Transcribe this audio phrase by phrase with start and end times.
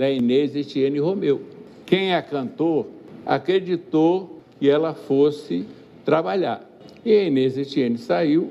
[0.00, 1.42] da Inês Etienne Romeu.
[1.84, 2.86] Quem é cantor
[3.26, 5.66] acreditou que ela fosse
[6.06, 6.66] trabalhar.
[7.04, 8.50] E a Inês Etienne saiu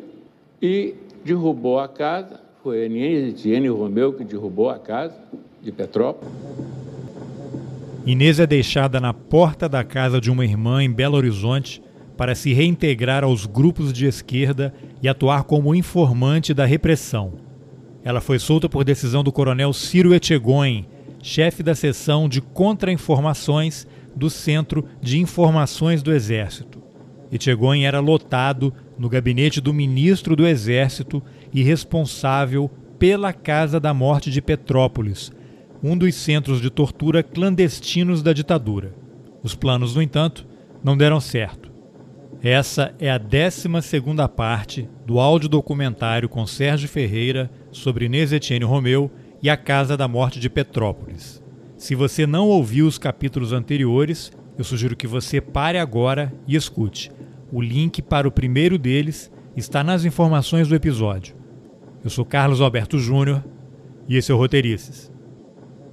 [0.62, 0.94] e
[1.26, 2.40] derrubou a casa.
[2.62, 5.16] Foi a Inês Etienne Romeu que derrubou a casa
[5.60, 6.32] de Petrópolis.
[8.06, 11.82] Inês é deixada na porta da casa de uma irmã em Belo Horizonte
[12.16, 17.34] para se reintegrar aos grupos de esquerda e atuar como informante da repressão.
[18.04, 20.86] Ela foi solta por decisão do coronel Ciro Etchegoin,
[21.22, 26.82] chefe da seção de contra-informações do Centro de Informações do Exército.
[27.32, 31.22] Etchegoin era lotado no gabinete do ministro do Exército
[31.54, 35.32] e responsável pela Casa da Morte de Petrópolis,
[35.82, 38.94] um dos centros de tortura clandestinos da ditadura.
[39.42, 40.46] Os planos, no entanto,
[40.84, 41.70] não deram certo.
[42.42, 43.68] Essa é a 12
[44.36, 49.12] parte do audiodocumentário com Sérgio Ferreira sobre Inês Etienne Romeu
[49.42, 51.42] e a Casa da Morte de Petrópolis.
[51.78, 57.12] Se você não ouviu os capítulos anteriores, eu sugiro que você pare agora e escute.
[57.52, 61.36] O link para o primeiro deles está nas informações do episódio.
[62.04, 63.44] Eu sou Carlos Alberto Júnior
[64.08, 65.12] e esse é o Roteirices.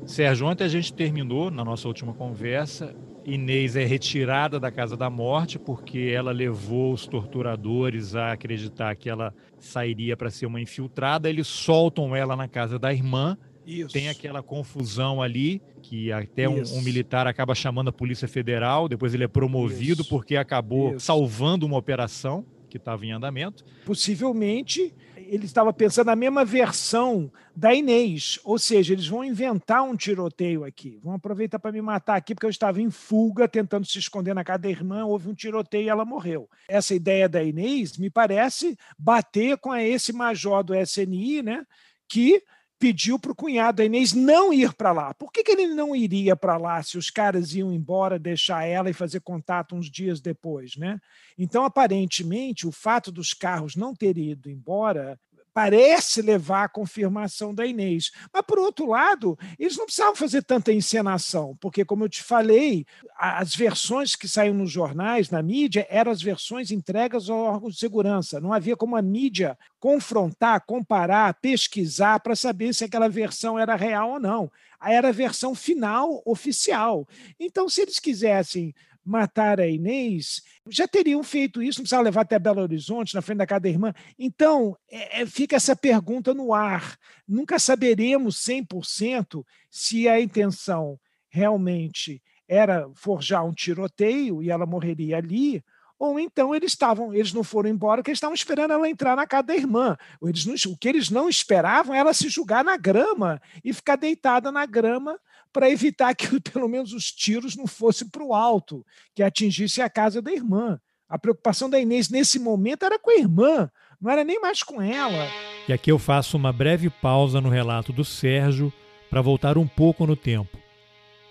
[0.05, 2.95] Sérgio, ontem a gente terminou, na nossa última conversa,
[3.27, 9.11] Inês é retirada da casa da morte porque ela levou os torturadores a acreditar que
[9.11, 11.29] ela sairia para ser uma infiltrada.
[11.29, 13.37] Eles soltam ela na casa da irmã.
[13.67, 13.93] Isso.
[13.93, 19.13] Tem aquela confusão ali, que até um, um, militar acaba chamando a Polícia Federal, depois
[19.13, 20.09] ele é promovido Isso.
[20.09, 21.07] porque acabou Isso.
[21.07, 23.65] salvando uma operação que estava em andamento.
[23.85, 24.95] Possivelmente
[25.29, 30.65] ele estava pensando na mesma versão da Inês, ou seja, eles vão inventar um tiroteio
[30.65, 34.35] aqui, vão aproveitar para me matar aqui, porque eu estava em fuga, tentando se esconder
[34.35, 36.49] na casa da irmã, houve um tiroteio e ela morreu.
[36.69, 41.67] Essa ideia da Inês me parece bater com esse major do SNI, né,
[42.09, 42.43] que
[42.79, 45.15] pediu para o cunhado da Inês não ir para lá.
[45.15, 48.91] Por que, que ele não iria para lá se os caras iam embora, deixar ela
[48.91, 50.77] e fazer contato uns dias depois?
[50.77, 50.99] Né?
[51.39, 55.19] Então, aparentemente, o fato dos carros não terem ido embora
[55.57, 58.11] parece levar à confirmação da Inês.
[58.31, 62.85] Mas, por outro lado, eles não precisavam fazer tanta encenação, porque, como eu te falei,
[63.19, 67.79] as versões que saíram nos jornais, na mídia, eram as versões entregas ao órgão de
[67.79, 68.39] segurança.
[68.39, 74.11] Não havia como a mídia confrontar, comparar, pesquisar para saber se aquela versão era real
[74.11, 74.53] ou não.
[74.79, 77.09] Era a versão final, oficial.
[77.41, 78.75] Então, se eles quisessem
[79.07, 83.39] matar a Inês, já teriam feito isso, não precisava levar até Belo Horizonte, na frente
[83.39, 83.95] da casa da irmã.
[84.19, 86.99] Então, é, é, fica essa pergunta no ar.
[87.27, 95.63] Nunca saberemos 100% se a intenção realmente era forjar um tiroteio e ela morreria ali,
[95.99, 99.27] ou então eles estavam, eles não foram embora, porque eles estavam esperando ela entrar na
[99.27, 99.97] casa da irmã.
[100.23, 104.53] Eles não, o que eles não esperavam era se jogar na grama e ficar deitada
[104.53, 105.19] na grama
[105.57, 108.85] para evitar que pelo menos os tiros não fossem para o alto,
[109.15, 110.79] que atingisse a casa da irmã.
[111.09, 114.83] A preocupação da Inês nesse momento era com a irmã, não era nem mais com
[114.83, 115.27] ela.
[115.67, 118.71] E aqui eu faço uma breve pausa no relato do Sérgio
[119.09, 120.59] para voltar um pouco no tempo.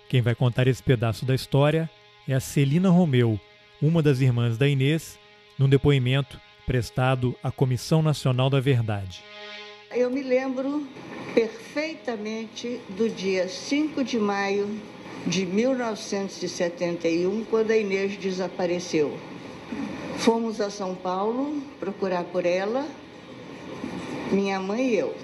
[0.08, 1.88] Quem vai contar esse pedaço da história
[2.26, 3.38] é a Celina Romeu,
[3.80, 5.16] uma das irmãs da Inês,
[5.56, 9.22] num depoimento prestado à Comissão Nacional da Verdade.
[9.96, 10.86] Eu me lembro
[11.34, 14.68] perfeitamente do dia 5 de maio
[15.26, 19.16] de 1971, quando a Inês desapareceu.
[20.18, 22.86] Fomos a São Paulo procurar por ela,
[24.30, 25.14] minha mãe e eu.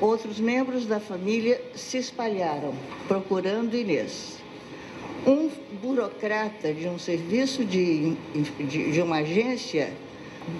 [0.00, 2.74] Outros membros da família se espalharam
[3.06, 4.38] procurando Inês.
[5.24, 5.48] Um
[5.80, 8.16] burocrata de um serviço de,
[8.58, 9.92] de, de uma agência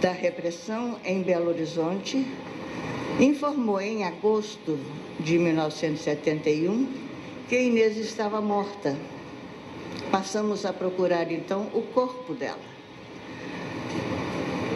[0.00, 2.24] da repressão em Belo Horizonte
[3.20, 4.78] informou em agosto
[5.18, 6.86] de 1971
[7.48, 8.96] que Inês estava morta.
[10.10, 12.76] Passamos a procurar então o corpo dela.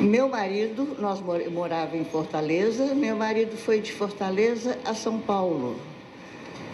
[0.01, 5.77] Meu marido, nós morava em Fortaleza, meu marido foi de Fortaleza a São Paulo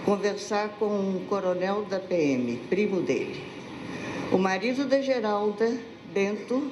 [0.07, 3.43] conversar com um coronel da PM, primo dele.
[4.31, 5.77] O marido da Geralda,
[6.15, 6.71] Bento,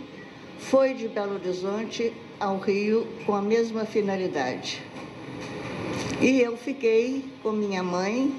[0.57, 4.83] foi de Belo Horizonte ao Rio com a mesma finalidade.
[6.21, 8.35] E eu fiquei com minha mãe,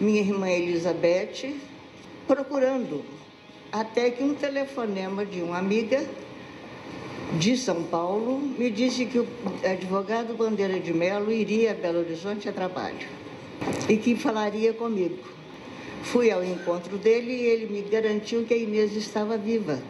[0.00, 1.54] minha irmã Elizabeth,
[2.26, 3.02] procurando,
[3.72, 6.04] até que um telefonema de uma amiga
[7.38, 9.26] de São Paulo me disse que o
[9.64, 13.08] advogado Bandeira de Melo iria a Belo Horizonte a trabalho
[13.88, 15.18] e que falaria comigo.
[16.02, 19.80] Fui ao encontro dele e ele me garantiu que a Inês estava viva,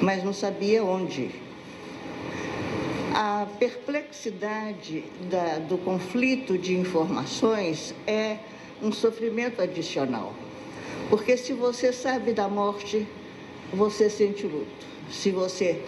[0.00, 1.47] mas não sabia onde.
[3.14, 8.38] A perplexidade da, do conflito de informações é
[8.82, 10.34] um sofrimento adicional.
[11.08, 13.06] Porque se você sabe da morte,
[13.72, 14.86] você sente luto.
[15.10, 15.82] Se você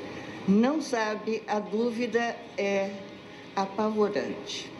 [0.48, 2.90] não sabe, a dúvida é
[3.54, 4.70] apavorante.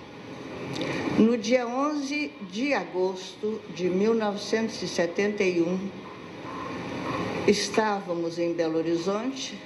[1.19, 5.79] No dia 11 de agosto de 1971,
[7.47, 9.59] estávamos em Belo Horizonte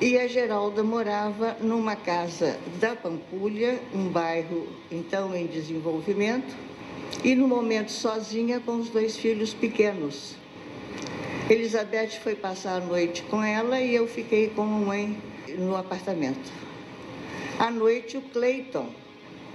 [0.00, 6.54] e a Geralda morava numa casa da Pampulha, um bairro então em desenvolvimento,
[7.24, 10.34] e no momento sozinha com os dois filhos pequenos.
[11.48, 15.16] Elizabeth foi passar a noite com ela e eu fiquei com a mãe
[15.56, 16.52] no apartamento.
[17.58, 18.88] À noite, o Cleiton,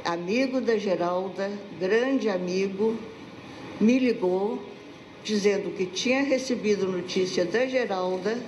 [0.03, 2.97] amigo da Geralda, grande amigo,
[3.79, 4.63] me ligou
[5.23, 8.41] dizendo que tinha recebido notícia da Geralda,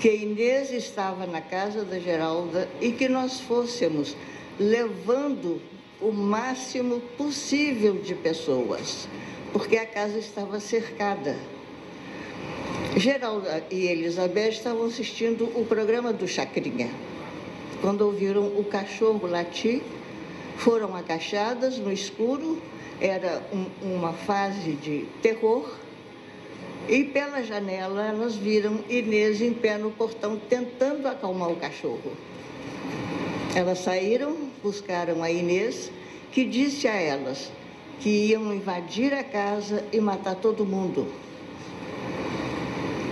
[0.00, 4.16] que Inês estava na casa da Geralda e que nós fôssemos
[4.58, 5.60] levando
[6.00, 9.08] o máximo possível de pessoas,
[9.52, 11.36] porque a casa estava cercada.
[12.96, 16.90] Geralda e Elizabeth estavam assistindo o programa do Chacrinha.
[17.80, 19.82] Quando ouviram o cachorro latir,
[20.56, 22.60] foram agachadas no escuro,
[23.00, 25.68] era um, uma fase de terror,
[26.88, 32.12] e pela janela elas viram Inês em pé no portão tentando acalmar o cachorro.
[33.54, 35.90] Elas saíram, buscaram a Inês,
[36.32, 37.50] que disse a elas
[38.00, 41.06] que iam invadir a casa e matar todo mundo.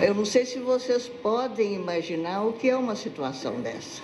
[0.01, 4.03] Eu não sei se vocês podem imaginar o que é uma situação dessa.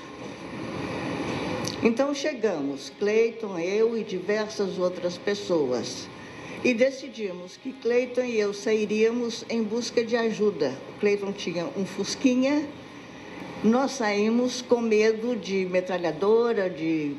[1.83, 6.09] Então chegamos, Cleiton, eu e diversas outras pessoas,
[6.65, 10.77] e decidimos que Cleiton e eu sairíamos em busca de ajuda.
[11.01, 12.67] Cleiton tinha um fusquinha,
[13.65, 17.17] nós saímos com medo de metralhadora, de.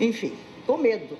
[0.00, 0.32] enfim,
[0.66, 1.16] com medo.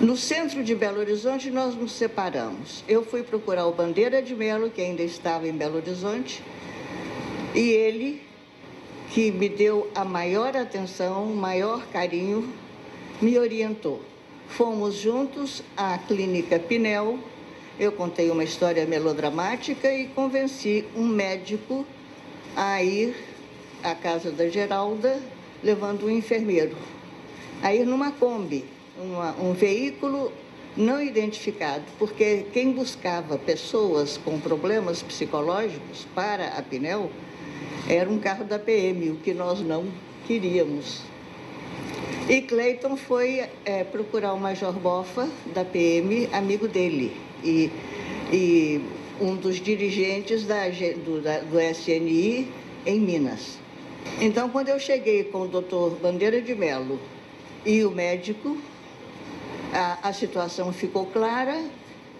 [0.00, 2.82] No centro de Belo Horizonte, nós nos separamos.
[2.88, 6.42] Eu fui procurar o Bandeira de Melo, que ainda estava em Belo Horizonte,
[7.54, 8.22] e ele
[9.10, 12.52] que me deu a maior atenção, o maior carinho,
[13.20, 14.00] me orientou.
[14.56, 17.18] Fomos juntos à Clínica Pinel.
[17.80, 21.86] Eu contei uma história melodramática e convenci um médico
[22.54, 23.16] a ir
[23.82, 25.18] à casa da Geralda,
[25.64, 26.76] levando um enfermeiro.
[27.62, 28.66] A ir numa Kombi,
[28.98, 30.30] uma, um veículo
[30.76, 37.10] não identificado, porque quem buscava pessoas com problemas psicológicos para a Pinel
[37.88, 39.86] era um carro da PM, o que nós não
[40.26, 41.10] queríamos.
[42.28, 47.70] E Cleiton foi é, procurar o Major Bofa, da PM, amigo dele, e,
[48.32, 48.80] e
[49.20, 50.68] um dos dirigentes da,
[51.04, 52.48] do, da, do SNI
[52.86, 53.58] em Minas.
[54.20, 56.98] Então, quando eu cheguei com o doutor Bandeira de Melo
[57.66, 58.56] e o médico,
[59.72, 61.60] a, a situação ficou clara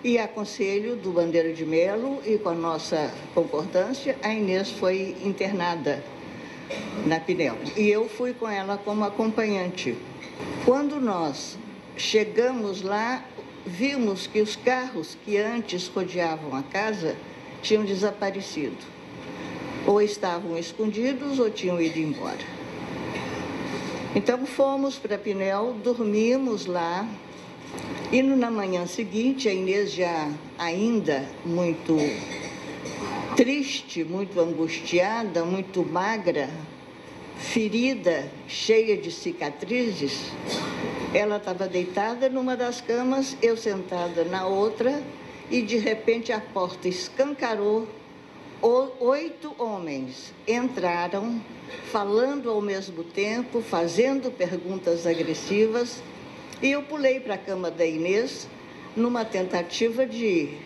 [0.03, 5.17] e a conselho do Bandeira de Melo e com a nossa concordância, a Inês foi
[5.25, 6.03] internada
[7.07, 7.57] na Pinel.
[7.77, 9.97] E eu fui com ela como acompanhante.
[10.65, 11.59] Quando nós
[11.97, 13.25] chegamos lá,
[13.67, 17.17] vimos que os carros que antes rodeavam a casa
[17.63, 18.77] tinham desaparecido.
[19.87, 22.63] Ou estavam escondidos ou tinham ido embora.
[24.15, 27.09] Então fomos para Pinel, dormimos lá,
[28.13, 31.97] e na manhã seguinte, a Inês já ainda muito
[33.35, 36.51] triste, muito angustiada, muito magra,
[37.43, 40.31] ferida, cheia de cicatrizes,
[41.13, 45.03] ela estava deitada numa das camas, eu sentada na outra,
[45.51, 47.87] e de repente a porta escancarou.
[49.01, 51.41] Oito homens entraram,
[51.91, 56.01] falando ao mesmo tempo, fazendo perguntas agressivas
[56.63, 58.47] e eu pulei para a cama da Inês
[58.95, 60.57] numa tentativa de,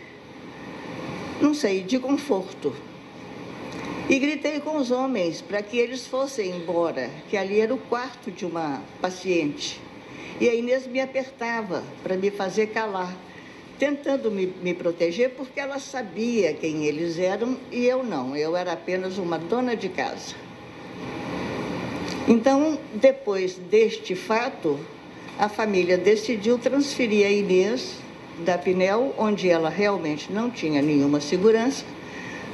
[1.41, 2.71] não sei, de conforto.
[4.09, 8.31] E gritei com os homens para que eles fossem embora, que ali era o quarto
[8.31, 9.81] de uma paciente.
[10.39, 13.13] E a Inês me apertava para me fazer calar,
[13.77, 18.33] tentando me, me, proteger, porque ela sabia quem eles eram e eu não.
[18.33, 20.35] Eu era apenas uma dona de casa.
[22.29, 24.79] Então, depois deste fato,
[25.37, 27.97] a família decidiu transferir a Inês
[28.39, 31.83] da Pinel, onde ela realmente não tinha nenhuma segurança,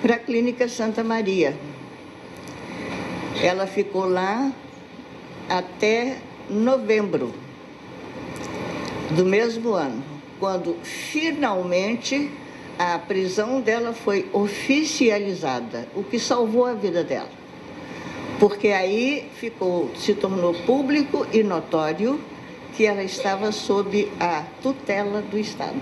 [0.03, 1.55] para a Clínica Santa Maria.
[3.41, 4.51] Ela ficou lá
[5.47, 6.17] até
[6.49, 7.33] novembro
[9.11, 10.03] do mesmo ano,
[10.41, 12.29] quando finalmente
[12.77, 17.31] a prisão dela foi oficializada, o que salvou a vida dela.
[18.41, 22.19] Porque aí ficou, se tornou público e notório
[22.75, 25.81] que ela estava sob a tutela do Estado.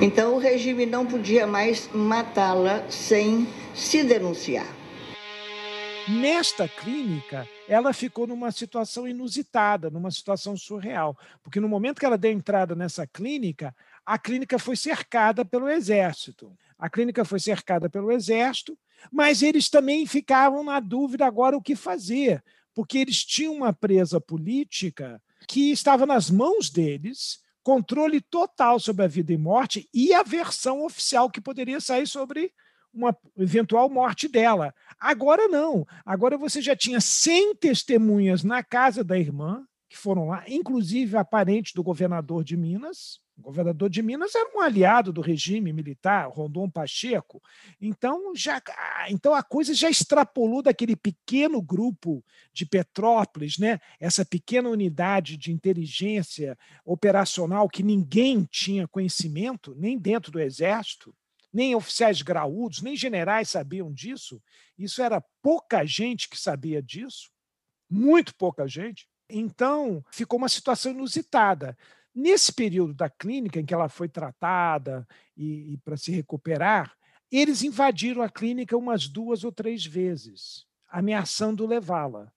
[0.00, 4.66] Então o regime não podia mais matá-la sem se denunciar.
[6.08, 12.16] Nesta clínica, ela ficou numa situação inusitada, numa situação surreal, porque no momento que ela
[12.16, 13.74] deu entrada nessa clínica,
[14.06, 16.56] a clínica foi cercada pelo exército.
[16.78, 18.78] A clínica foi cercada pelo exército,
[19.10, 24.20] mas eles também ficavam na dúvida agora o que fazer, porque eles tinham uma presa
[24.20, 30.22] política que estava nas mãos deles, controle total sobre a vida e morte e a
[30.22, 32.50] versão oficial que poderia sair sobre
[32.90, 34.74] uma eventual morte dela.
[34.98, 35.86] Agora não.
[36.02, 41.24] Agora você já tinha 100 testemunhas na casa da irmã, que foram lá, inclusive a
[41.24, 43.20] parente do governador de Minas.
[43.36, 47.40] O governador de Minas era um aliado do regime militar, Rondon Pacheco.
[47.80, 48.60] Então, já,
[49.08, 53.78] então a coisa já extrapolou daquele pequeno grupo de Petrópolis, né?
[54.00, 61.14] essa pequena unidade de inteligência operacional que ninguém tinha conhecimento, nem dentro do Exército,
[61.52, 64.42] nem oficiais graúdos, nem generais sabiam disso.
[64.76, 67.30] Isso era pouca gente que sabia disso,
[67.88, 69.08] muito pouca gente.
[69.28, 71.76] Então, ficou uma situação inusitada.
[72.14, 75.06] Nesse período da clínica em que ela foi tratada
[75.36, 76.96] e, e para se recuperar,
[77.30, 82.32] eles invadiram a clínica umas duas ou três vezes, ameaçando levá-la.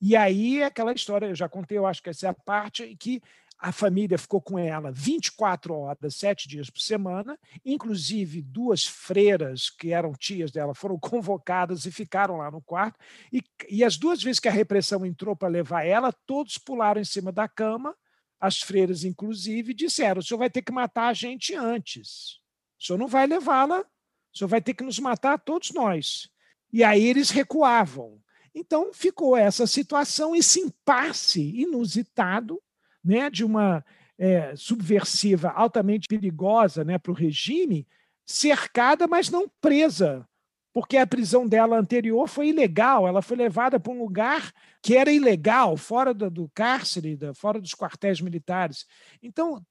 [0.00, 3.20] E aí, aquela história, eu já contei, eu acho que essa é a parte, que
[3.58, 9.92] a família ficou com ela 24 horas, sete dias por semana, inclusive duas freiras, que
[9.92, 12.98] eram tias dela, foram convocadas e ficaram lá no quarto.
[13.32, 17.04] E, e as duas vezes que a repressão entrou para levar ela, todos pularam em
[17.04, 17.96] cima da cama,
[18.38, 22.38] as freiras, inclusive, disseram: o senhor vai ter que matar a gente antes.
[22.78, 26.28] O senhor não vai levá-la, o senhor vai ter que nos matar todos nós.
[26.70, 28.20] E aí eles recuavam.
[28.54, 32.62] Então ficou essa situação, esse impasse inusitado
[33.06, 33.84] né, de uma
[34.18, 37.86] é, subversiva altamente perigosa né, para o regime,
[38.24, 40.26] cercada, mas não presa,
[40.72, 45.12] porque a prisão dela anterior foi ilegal, ela foi levada para um lugar que era
[45.12, 48.84] ilegal, fora do, do cárcere, da, fora dos quartéis militares.
[49.22, 49.64] Então,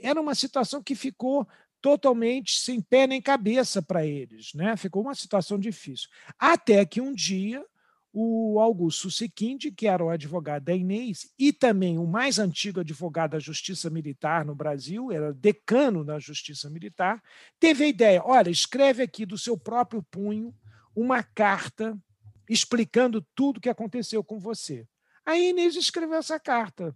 [0.00, 1.48] era uma situação que ficou
[1.80, 4.76] totalmente sem pé nem cabeça para eles, né?
[4.76, 6.08] Ficou uma situação difícil.
[6.38, 7.64] Até que um dia
[8.12, 13.30] o Augusto Sequinde, que era o advogado da Inês, e também o mais antigo advogado
[13.30, 17.22] da Justiça Militar no Brasil, era decano da Justiça Militar,
[17.58, 20.54] teve a ideia: olha, escreve aqui do seu próprio punho
[20.94, 21.98] uma carta
[22.48, 24.86] explicando tudo o que aconteceu com você.
[25.24, 26.94] A Inês escreveu essa carta.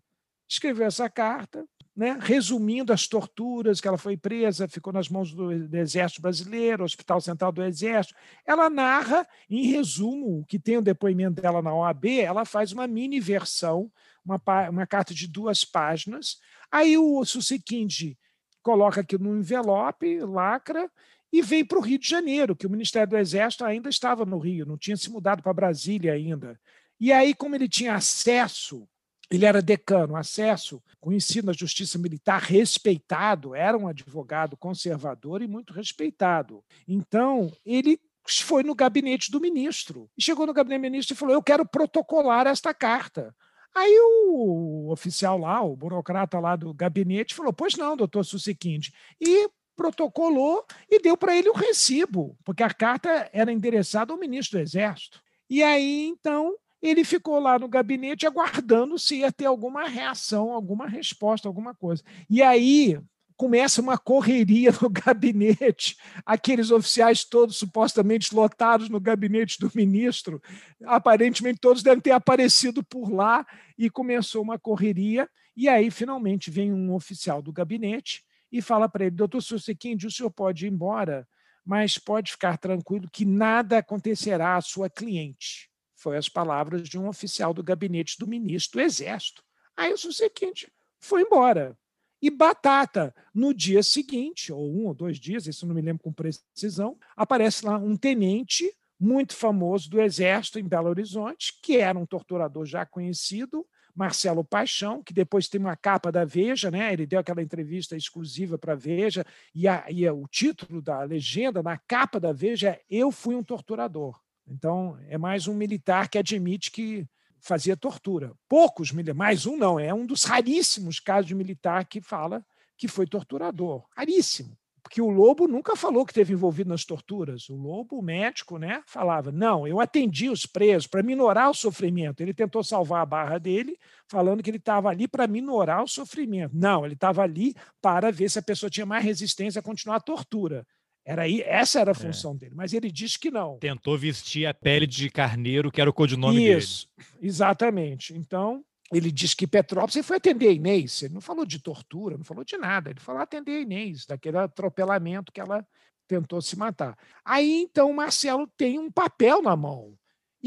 [0.48, 5.66] Escreveu essa carta, né, resumindo as torturas que ela foi presa, ficou nas mãos do,
[5.66, 8.14] do, Exército Brasileiro, Hospital Central do Exército.
[8.44, 12.86] Ela narra, em resumo, o que tem o depoimento dela na OAB, ela faz uma
[12.86, 13.90] mini versão,
[14.22, 14.38] uma,
[14.68, 16.38] uma carta de duas páginas.
[16.70, 18.18] Aí o Susequinde
[18.62, 20.90] coloca aquilo no envelope, lacra,
[21.32, 24.38] e vem para o Rio de Janeiro, que o Ministério do Exército ainda estava no
[24.38, 26.60] Rio, não tinha se mudado para Brasília ainda.
[27.00, 28.86] E aí, como ele tinha acesso
[29.30, 35.72] ele era decano, acesso, conhecido na justiça militar, respeitado, era um advogado conservador e muito
[35.72, 36.62] respeitado.
[36.86, 38.00] Então, ele
[38.40, 40.08] foi no gabinete do ministro.
[40.18, 43.34] Chegou no gabinete do ministro e falou: Eu quero protocolar esta carta.
[43.74, 48.92] Aí o oficial lá, o burocrata lá do gabinete, falou: Pois não, doutor Susequinde.
[49.20, 54.58] E protocolou e deu para ele o recibo, porque a carta era endereçada ao ministro
[54.58, 55.20] do Exército.
[55.48, 56.56] E aí, então,
[56.88, 62.02] ele ficou lá no gabinete aguardando se ia ter alguma reação, alguma resposta, alguma coisa.
[62.28, 62.98] E aí
[63.36, 70.40] começa uma correria no gabinete, aqueles oficiais todos supostamente lotados no gabinete do ministro,
[70.84, 73.46] aparentemente todos devem ter aparecido por lá
[73.78, 75.28] e começou uma correria.
[75.54, 80.10] E aí, finalmente, vem um oficial do gabinete e fala para ele: doutor Sussequinde, o
[80.10, 81.26] senhor pode ir embora,
[81.64, 85.70] mas pode ficar tranquilo que nada acontecerá à sua cliente.
[86.06, 89.42] Foi as palavras de um oficial do gabinete do ministro do Exército.
[89.76, 91.76] Aí o seguinte foi embora.
[92.22, 96.12] E batata, no dia seguinte, ou um ou dois dias, isso não me lembro com
[96.12, 102.06] precisão, aparece lá um tenente muito famoso do Exército em Belo Horizonte, que era um
[102.06, 106.92] torturador já conhecido, Marcelo Paixão, que depois tem uma capa da Veja, né?
[106.92, 112.20] ele deu aquela entrevista exclusiva para a Veja, e, o título da legenda na capa
[112.20, 114.24] da Veja é Eu fui um torturador.
[114.46, 117.06] Então, é mais um militar que admite que
[117.40, 118.32] fazia tortura.
[118.48, 122.44] Poucos militares, mais um não, é um dos raríssimos casos de militar que fala
[122.76, 123.84] que foi torturador.
[123.96, 124.56] Raríssimo.
[124.86, 127.48] Porque o Lobo nunca falou que esteve envolvido nas torturas.
[127.48, 132.20] O Lobo, o médico, né, falava: não, eu atendi os presos para minorar o sofrimento.
[132.20, 133.76] Ele tentou salvar a barra dele,
[134.08, 136.52] falando que ele estava ali para minorar o sofrimento.
[136.54, 140.00] Não, ele estava ali para ver se a pessoa tinha mais resistência a continuar a
[140.00, 140.64] tortura.
[141.06, 141.94] Era aí, essa era a é.
[141.94, 142.38] função é.
[142.38, 143.58] dele, mas ele disse que não.
[143.58, 147.08] Tentou vestir a pele de carneiro, que era o codinome Isso, dele.
[147.08, 148.12] Isso, exatamente.
[148.12, 151.02] Então, ele disse que Petrópolis ele foi atender a Inês.
[151.02, 152.90] Ele não falou de tortura, não falou de nada.
[152.90, 155.64] Ele falou atender a Inês, daquele atropelamento que ela
[156.08, 156.98] tentou se matar.
[157.24, 159.96] Aí, então, o Marcelo tem um papel na mão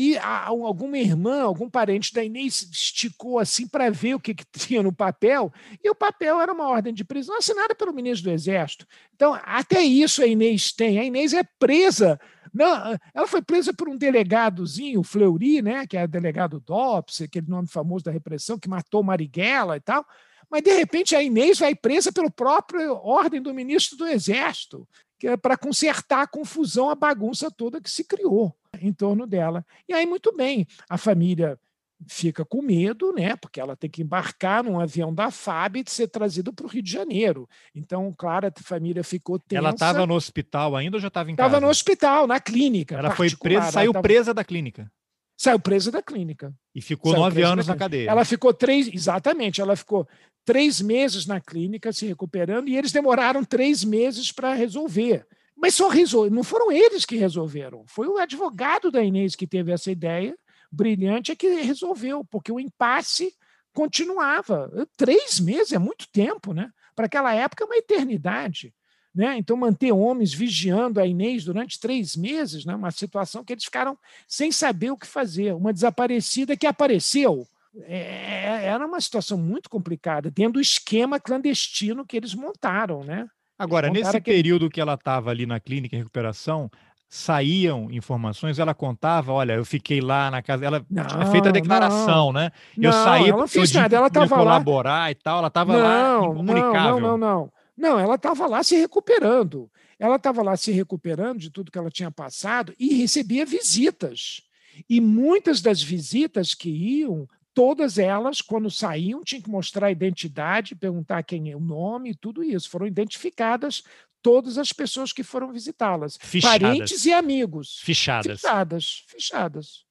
[0.01, 4.45] e a, alguma irmã, algum parente da Inês esticou assim para ver o que, que,
[4.57, 5.51] tinha no papel,
[5.83, 8.87] e o papel era uma ordem de prisão assinada pelo ministro do Exército.
[9.13, 10.99] Então, até isso a Inês tem.
[10.99, 12.17] A Inês é presa.
[12.53, 17.67] Não, ela foi presa por um delegadozinho, Fleury, né, que é delegado DOPS, aquele nome
[17.67, 20.05] famoso da repressão, que matou Marighella e tal.
[20.49, 24.87] Mas, de repente, a Inês vai presa pelo próprio ordem do ministro do Exército,
[25.19, 29.65] que é para consertar a confusão, a bagunça toda que se criou em torno dela.
[29.87, 31.59] E aí, muito bem, a família
[32.07, 33.35] fica com medo, né?
[33.35, 36.81] Porque ela tem que embarcar num avião da FAB e ser trazido para o Rio
[36.81, 37.47] de Janeiro.
[37.75, 39.59] Então, claro, a família ficou tensa.
[39.59, 41.47] Ela estava no hospital ainda ou já estava em casa?
[41.47, 42.95] Estava no hospital, na clínica.
[42.95, 44.03] Ela foi presa, saiu tava...
[44.03, 44.91] presa da clínica.
[45.37, 46.53] Saiu presa da clínica.
[46.73, 48.09] E ficou saiu nove anos na cadeia.
[48.09, 50.07] Ela ficou três, exatamente, ela ficou
[50.45, 55.25] três meses na clínica se recuperando e eles demoraram três meses para resolver.
[55.61, 59.71] Mas só resolve, não foram eles que resolveram, foi o advogado da Inês que teve
[59.71, 60.35] essa ideia
[60.71, 63.33] brilhante é que resolveu, porque o impasse
[63.73, 64.71] continuava.
[64.95, 66.71] Três meses é muito tempo, né?
[66.95, 68.73] Para aquela época é uma eternidade.
[69.13, 69.37] Né?
[69.37, 72.75] Então, manter homens vigiando a Inês durante três meses, né?
[72.75, 75.53] uma situação que eles ficaram sem saber o que fazer.
[75.53, 77.47] Uma desaparecida que apareceu.
[77.83, 83.03] É, é era uma situação muito complicada, dentro do esquema clandestino que eles montaram.
[83.03, 83.27] Né?
[83.59, 84.37] Agora, nesse aquele...
[84.37, 86.71] período que ela estava ali na clínica em recuperação,
[87.09, 91.51] saíam informações, ela contava, olha, eu fiquei lá na casa, ela não, tinha feito a
[91.51, 92.51] declaração, não, né?
[92.77, 95.75] Eu não, saí ela não fez nada, ela estava lá colaborar e tal, ela estava
[95.75, 96.99] lá incomunicável.
[96.99, 97.99] Não, não, não, não.
[97.99, 99.69] ela estava lá se recuperando.
[99.97, 104.43] Ela estava lá se recuperando de tudo que ela tinha passado e recebia visitas.
[104.87, 110.75] E muitas das visitas que iam todas elas, quando saíam, tinham que mostrar a identidade,
[110.75, 112.69] perguntar quem é o nome, tudo isso.
[112.69, 113.83] Foram identificadas
[114.21, 117.79] todas as pessoas que foram visitá-las, parentes e amigos.
[117.81, 118.41] Fichadas.
[118.41, 119.85] Fichadas, fichadas.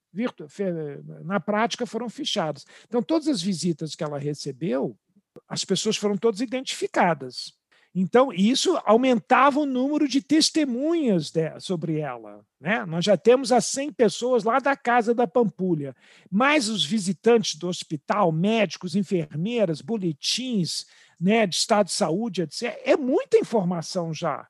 [1.25, 2.65] Na prática foram fichadas.
[2.87, 4.99] Então, todas as visitas que ela recebeu,
[5.49, 7.53] as pessoas foram todas identificadas.
[7.95, 12.45] Então, isso aumentava o número de testemunhas de, sobre ela.
[12.61, 12.85] Né?
[12.85, 15.97] Nós já temos as 100 pessoas lá da casa da Pampulha,
[16.31, 20.87] mais os visitantes do hospital, médicos, enfermeiras, boletins
[21.19, 22.79] né, de estado de saúde, etc.
[22.85, 24.47] É muita informação já.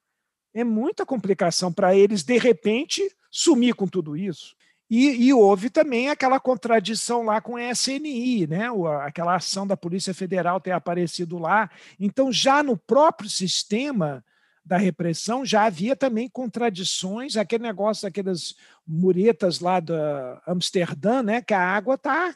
[0.52, 4.56] É muita complicação para eles, de repente, sumir com tudo isso.
[4.90, 8.68] E, e, houve também aquela contradição lá com a SNI, né?
[9.02, 11.70] aquela ação da Polícia Federal ter aparecido lá.
[12.00, 14.24] Então, já no próprio sistema
[14.64, 18.54] da repressão, já havia também contradições, aquele negócio, aquelas
[18.86, 21.42] muretas lá da Amsterdã, né?
[21.42, 22.34] que a água está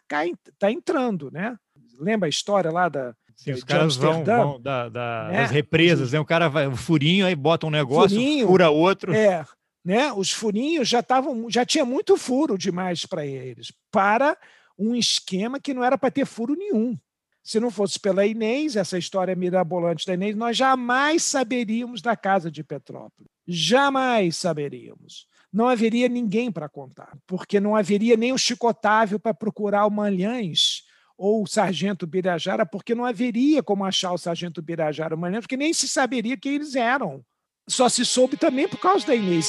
[0.59, 1.31] tá entrando.
[1.31, 1.57] Né?
[1.99, 5.43] Lembra a história lá da, Sim, os caras vão, vão da, da, né?
[5.43, 6.21] das represas, né?
[6.21, 9.13] O cara vai, o furinho aí bota um negócio, furinho, fura outro.
[9.13, 9.45] É,
[9.85, 10.13] né?
[10.13, 14.37] Os furinhos já estavam, já tinha muito furo demais para eles, para
[14.79, 16.97] um esquema que não era para ter furo nenhum.
[17.43, 22.51] Se não fosse pela Inês, essa história mirabolante da Inês, nós jamais saberíamos da casa
[22.51, 23.31] de Petrópolis.
[23.47, 25.27] Jamais saberíamos.
[25.53, 29.91] Não haveria ninguém para contar, porque não haveria nem o Chico Otávio para procurar o
[29.91, 30.85] Manhães
[31.19, 35.57] ou o Sargento Birajara, porque não haveria como achar o Sargento Birajara o Manhães, porque
[35.57, 37.25] nem se saberia quem eles eram.
[37.69, 39.49] Só se soube também por causa da Inês.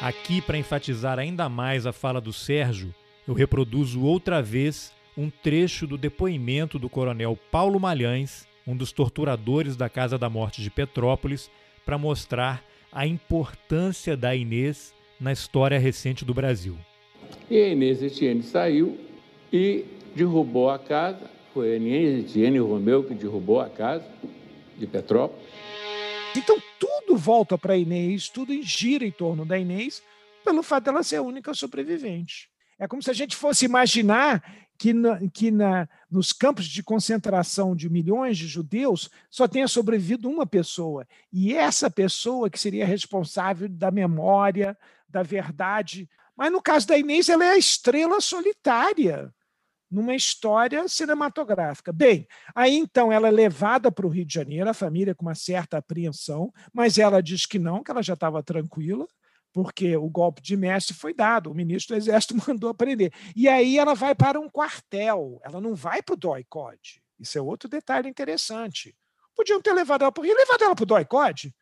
[0.00, 2.92] Aqui, para enfatizar ainda mais a fala do Sérgio,
[3.26, 9.76] eu reproduzo outra vez um trecho do depoimento do coronel Paulo Malhães, um dos torturadores
[9.76, 11.48] da Casa da Morte de Petrópolis,
[11.86, 16.76] para mostrar a importância da Inês na história recente do Brasil.
[17.48, 18.98] E a Inês Etienne saiu
[19.52, 19.84] e
[20.16, 21.30] derrubou a casa.
[21.52, 24.04] Foi a Inês Etienne Romeu que derrubou a casa
[24.76, 25.43] de Petrópolis.
[26.36, 30.02] Então, tudo volta para a Inês, tudo gira em torno da Inês,
[30.44, 32.50] pelo fato dela ser a única sobrevivente.
[32.78, 34.42] É como se a gente fosse imaginar
[34.76, 40.28] que, na, que na, nos campos de concentração de milhões de judeus só tenha sobrevivido
[40.28, 41.06] uma pessoa.
[41.32, 44.76] E essa pessoa que seria responsável da memória,
[45.08, 46.08] da verdade.
[46.36, 49.32] Mas no caso da Inês, ela é a estrela solitária
[49.94, 51.92] numa história cinematográfica.
[51.92, 55.36] Bem, aí então ela é levada para o Rio de Janeiro, a família com uma
[55.36, 59.06] certa apreensão, mas ela diz que não, que ela já estava tranquila,
[59.52, 63.12] porque o golpe de mestre foi dado, o ministro do Exército mandou prender.
[63.36, 67.00] E aí ela vai para um quartel, ela não vai para o DOI-COD.
[67.20, 68.96] Isso é outro detalhe interessante.
[69.36, 71.54] Podiam ter levado ela para o Rio, levado ela para o DOI-COD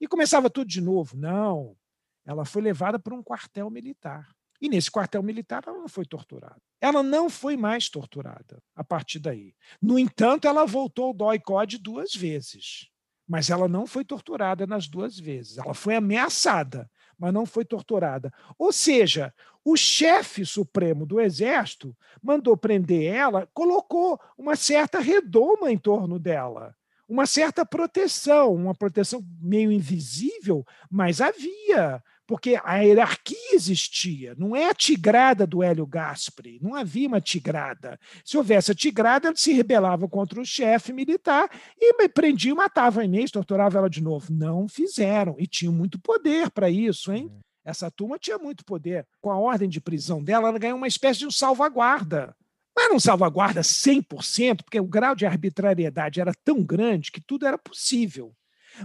[0.00, 1.16] e começava tudo de novo.
[1.16, 1.76] Não,
[2.24, 4.28] ela foi levada para um quartel militar.
[4.60, 6.60] E nesse quartel militar ela não foi torturada.
[6.80, 9.54] Ela não foi mais torturada a partir daí.
[9.80, 12.88] No entanto, ela voltou ao DOI-COD duas vezes.
[13.26, 15.56] Mas ela não foi torturada nas duas vezes.
[15.56, 18.32] Ela foi ameaçada mas não foi torturada.
[18.58, 25.76] Ou seja, o chefe supremo do exército mandou prender ela, colocou uma certa redoma em
[25.76, 26.74] torno dela,
[27.06, 34.70] uma certa proteção, uma proteção meio invisível, mas havia porque a hierarquia existia, não é
[34.70, 37.98] a tigrada do Hélio Gaspari, não havia uma tigrada.
[38.24, 43.00] Se houvesse a tigrada, ele se rebelava contra o chefe militar e prendia e matava
[43.00, 44.32] a Inês, torturava ela de novo.
[44.32, 47.24] Não fizeram, e tinham muito poder para isso, hein?
[47.24, 47.40] Uhum.
[47.64, 49.04] Essa turma tinha muito poder.
[49.20, 52.32] Com a ordem de prisão dela, ela ganhou uma espécie de um salvaguarda.
[52.76, 57.44] Não era um salvaguarda 100%, porque o grau de arbitrariedade era tão grande que tudo
[57.44, 58.32] era possível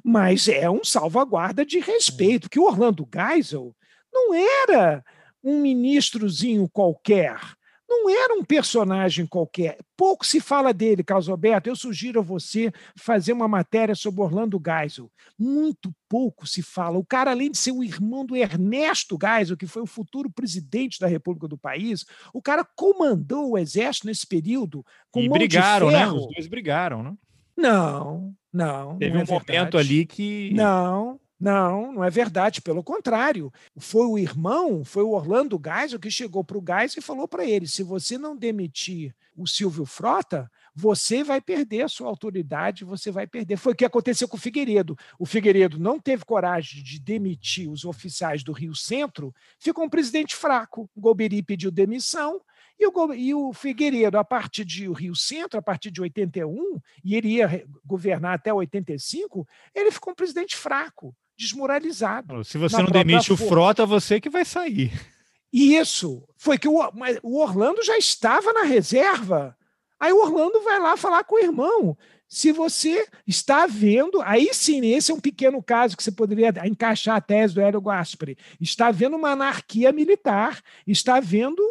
[0.04, 3.76] mas é um salvaguarda de respeito, que o Orlando Geisel
[4.14, 5.04] não era
[5.44, 7.40] um ministrozinho qualquer,
[7.88, 9.78] não era um personagem qualquer.
[9.96, 11.70] Pouco se fala dele, Carlos Alberto.
[11.70, 15.12] Eu sugiro a você fazer uma matéria sobre Orlando Geisel.
[15.38, 16.98] Muito pouco se fala.
[16.98, 21.00] O cara, além de ser o irmão do Ernesto Geisel, que foi o futuro presidente
[21.00, 26.08] da República do país, o cara comandou o exército nesse período com e brigaram, né?
[26.08, 27.14] Os dois brigaram, né?
[27.58, 28.98] Não, não.
[28.98, 29.52] Teve não é um verdade.
[29.52, 30.52] momento ali que.
[30.54, 32.62] Não, não, não é verdade.
[32.62, 37.02] Pelo contrário, foi o irmão, foi o Orlando Geisel que chegou para o Geisel e
[37.02, 42.08] falou para ele: se você não demitir o Silvio Frota, você vai perder a sua
[42.08, 43.58] autoridade, você vai perder.
[43.58, 44.98] Foi o que aconteceu com o Figueiredo.
[45.20, 50.36] O Figueiredo não teve coragem de demitir os oficiais do Rio Centro, ficou um presidente
[50.36, 50.90] fraco.
[50.96, 52.42] O Golbery pediu demissão,
[52.80, 57.16] e o, e o Figueiredo, a partir de Rio Centro, a partir de 81, e
[57.16, 62.44] ele ia governar até 85, ele ficou um presidente fraco, desmoralizado.
[62.44, 64.92] Se você não demite o Frota, você que vai sair.
[65.52, 66.28] Isso.
[66.38, 66.80] Foi que o,
[67.24, 69.58] o Orlando já estava na reserva.
[70.00, 71.98] Aí o Orlando vai lá falar com o irmão.
[72.28, 77.16] Se você está vendo, aí sim, esse é um pequeno caso que você poderia encaixar
[77.16, 78.38] a tese do Hélio Gaspari.
[78.60, 81.62] Está vendo uma anarquia militar, está vendo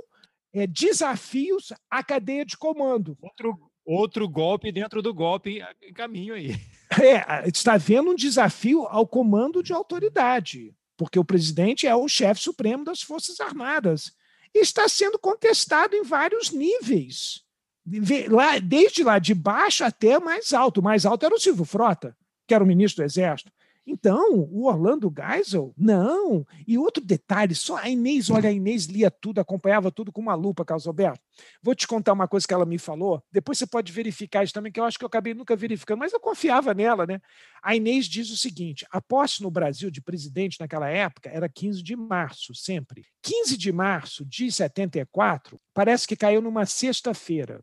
[0.55, 3.19] é, desafios à cadeia de comando.
[3.21, 6.57] Outro, outro golpe dentro do golpe em caminho aí.
[7.03, 12.40] É, está vendo um desafio ao comando de autoridade, porque o presidente é o chefe
[12.40, 14.12] supremo das Forças Armadas.
[14.55, 17.43] E está sendo contestado em vários níveis.
[18.62, 20.79] Desde lá de baixo até mais alto.
[20.79, 23.51] O mais alto era o Silvio Frota, que era o ministro do Exército.
[23.87, 26.47] Então, o Orlando Geisel, não.
[26.66, 30.35] E outro detalhe, só a Inês, olha, a Inês lia tudo, acompanhava tudo com uma
[30.35, 31.20] lupa, Carlos Alberto.
[31.62, 34.73] Vou te contar uma coisa que ela me falou, depois você pode verificar isso também,
[34.73, 37.20] que eu acho que eu acabei nunca verificando, mas eu confiava nela, né?
[37.62, 41.83] A Inês diz o seguinte: a posse no Brasil de presidente naquela época era 15
[41.83, 43.05] de março, sempre.
[43.23, 47.62] 15 de março de 74, parece que caiu numa sexta-feira.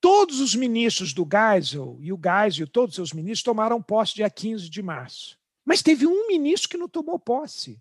[0.00, 4.16] Todos os ministros do Geisel, e o Geisel e todos os seus ministros tomaram posse
[4.16, 5.40] dia 15 de março.
[5.64, 7.80] Mas teve um ministro que não tomou posse,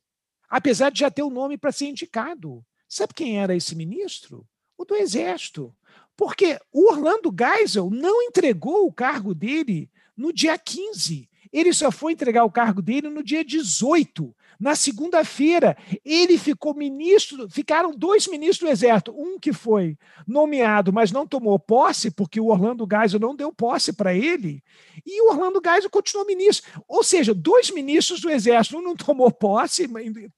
[0.49, 2.65] apesar de já ter o nome para ser indicado.
[2.87, 4.47] Sabe quem era esse ministro?
[4.77, 5.75] O do Exército.
[6.15, 11.29] Porque o Orlando Geisel não entregou o cargo dele no dia 15.
[11.51, 14.35] Ele só foi entregar o cargo dele no dia 18.
[14.61, 19.97] Na segunda-feira, ele ficou ministro, ficaram dois ministros do Exército, um que foi
[20.27, 24.63] nomeado, mas não tomou posse, porque o Orlando Geisel não deu posse para ele,
[25.03, 26.83] e o Orlando Geisel continuou ministro.
[26.87, 29.89] Ou seja, dois ministros do Exército, um não tomou posse,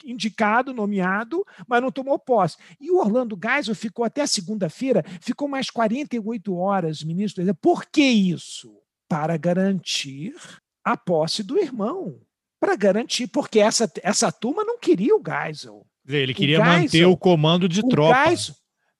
[0.05, 2.55] indicado, nomeado, mas não tomou posse.
[2.79, 7.61] E o Orlando Geisel ficou até segunda-feira, ficou mais 48 horas ministro do Exército.
[7.61, 8.73] Por que isso?
[9.05, 10.33] Para garantir
[10.81, 12.21] a posse do irmão
[12.63, 15.85] para garantir, porque essa, essa turma não queria o Geisel.
[16.07, 18.27] Ele queria o Geisel, manter o comando de o tropa.
[18.27, 18.55] Geisel,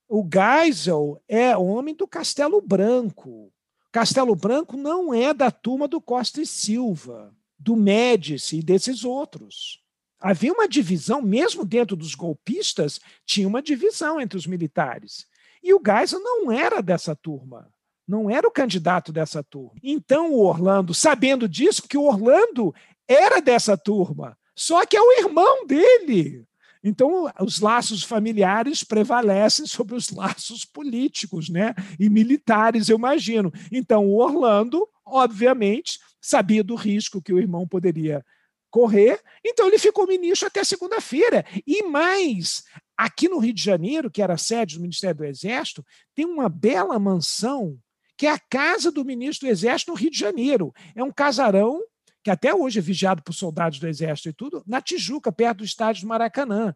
[0.09, 3.53] o Geisel é homem do Castelo Branco.
[3.89, 9.79] Castelo Branco não é da turma do Costa e Silva, do Médici e desses outros.
[10.19, 15.25] Havia uma divisão, mesmo dentro dos golpistas, tinha uma divisão entre os militares.
[15.63, 17.71] E o Geisel não era dessa turma.
[18.05, 19.79] Não era o candidato dessa turma.
[19.81, 22.75] Então o Orlando, sabendo disso, porque o Orlando
[23.13, 26.45] era dessa turma, só que é o irmão dele.
[26.83, 31.73] Então, os laços familiares prevalecem sobre os laços políticos né?
[31.97, 33.51] e militares, eu imagino.
[33.71, 38.23] Então, o Orlando, obviamente, sabia do risco que o irmão poderia
[38.69, 41.45] correr, então ele ficou ministro até segunda-feira.
[41.65, 42.63] E mais,
[42.97, 46.97] aqui no Rio de Janeiro, que era sede do Ministério do Exército, tem uma bela
[46.97, 47.77] mansão
[48.17, 50.73] que é a casa do ministro do Exército no Rio de Janeiro.
[50.95, 51.81] É um casarão
[52.23, 55.65] que até hoje é vigiado por soldados do Exército e tudo, na Tijuca, perto do
[55.65, 56.73] estádio do Maracanã.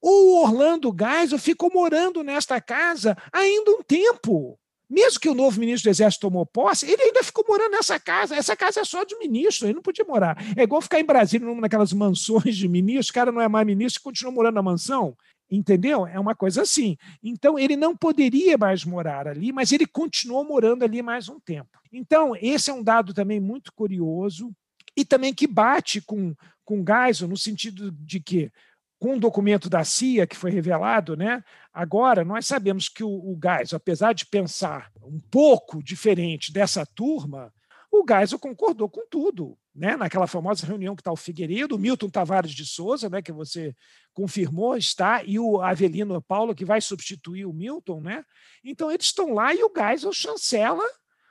[0.00, 4.58] O Orlando Geisel ficou morando nesta casa ainda um tempo.
[4.88, 8.34] Mesmo que o novo ministro do Exército tomou posse, ele ainda ficou morando nessa casa.
[8.34, 10.36] Essa casa é só de ministro, ele não podia morar.
[10.56, 13.64] É igual ficar em Brasília, numa daquelas mansões de ministro, o cara não é mais
[13.64, 15.16] ministro e continua morando na mansão.
[15.48, 16.06] Entendeu?
[16.06, 16.96] É uma coisa assim.
[17.22, 21.78] Então, ele não poderia mais morar ali, mas ele continuou morando ali mais um tempo.
[21.92, 24.52] Então, esse é um dado também muito curioso
[25.00, 28.52] e também que bate com, com Geisel, no sentido de que,
[28.98, 33.38] com o documento da CIA que foi revelado, né, agora nós sabemos que o, o
[33.42, 37.50] Geisel, apesar de pensar um pouco diferente dessa turma,
[37.90, 39.56] o Geisel concordou com tudo.
[39.74, 39.96] Né?
[39.96, 43.74] Naquela famosa reunião que está o Figueiredo, o Milton Tavares de Souza, né, que você
[44.12, 48.02] confirmou, está, e o Avelino Paulo, que vai substituir o Milton.
[48.02, 48.22] Né?
[48.62, 50.84] Então, eles estão lá e o Geisel chancela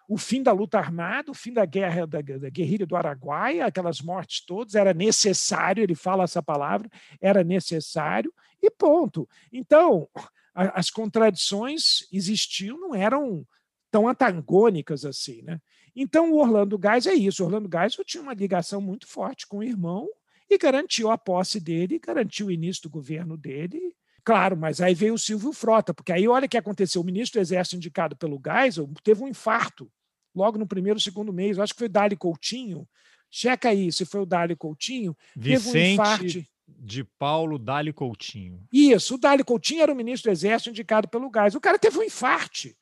[0.10, 4.02] o fim da luta armada, o fim da guerra da, da, guerrilha do Araguaia, aquelas
[4.02, 6.90] mortes todas, era necessário, ele fala essa palavra,
[7.22, 9.30] era necessário, e ponto.
[9.54, 10.10] Então,
[10.52, 13.46] a, as contradições existiam, não eram
[13.92, 15.44] tão antagônicas assim.
[15.44, 15.62] Né?
[15.96, 17.44] Então, o Orlando Gás é isso.
[17.44, 20.10] O Orlando Gás tinha uma ligação muito forte com o irmão
[20.50, 23.96] e garantiu a posse dele, garantiu o início do governo dele.
[24.24, 27.00] Claro, mas aí veio o Silvio Frota, porque aí olha o que aconteceu.
[27.00, 29.88] O ministro do Exército indicado pelo Geisel teve um infarto
[30.36, 31.58] logo no primeiro, segundo mês.
[31.58, 32.88] Eu acho que foi Dali Coutinho.
[33.30, 35.16] Checa aí se foi o Dali Coutinho.
[35.36, 36.46] Vicente teve um infarto.
[36.68, 38.64] de Paulo Dali Coutinho.
[38.72, 41.56] Isso, o Dali Coutinho era o ministro do Exército indicado pelo Gás.
[41.56, 42.76] O cara teve um infarte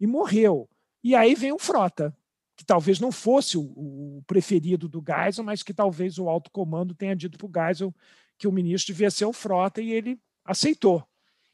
[0.00, 0.68] e morreu.
[1.02, 2.16] E aí vem o Frota,
[2.56, 6.94] que talvez não fosse o, o preferido do Geisel, mas que talvez o alto comando
[6.94, 7.94] tenha dito para o Geisel
[8.38, 11.06] que o ministro devia ser o Frota e ele aceitou.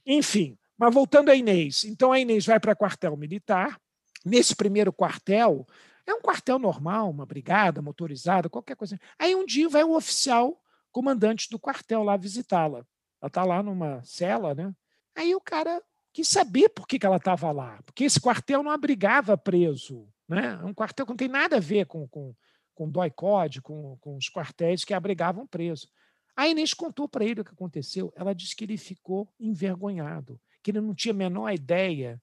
[0.06, 1.84] Enfim, mas voltando a Inês.
[1.84, 3.80] Então a Inês vai para quartel militar,
[4.26, 5.64] nesse primeiro quartel,
[6.04, 8.98] é um quartel normal, uma brigada motorizada, qualquer coisa.
[9.18, 10.60] Aí um dia vai o oficial
[10.90, 12.78] comandante do quartel lá visitá-la.
[13.20, 14.74] Ela está lá numa cela, né?
[15.14, 15.80] Aí o cara
[16.12, 20.08] quis saber por que, que ela estava lá, porque esse quartel não abrigava preso.
[20.28, 20.58] Né?
[20.60, 22.34] É um quartel que não tem nada a ver com, com,
[22.74, 25.88] com DOI-COD, com, com os quartéis que abrigavam preso.
[26.34, 28.12] A Inês contou para ele o que aconteceu.
[28.16, 32.20] Ela disse que ele ficou envergonhado, que ele não tinha a menor ideia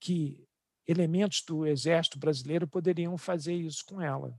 [0.00, 0.46] que
[0.86, 4.34] elementos do exército brasileiro poderiam fazer isso com ela.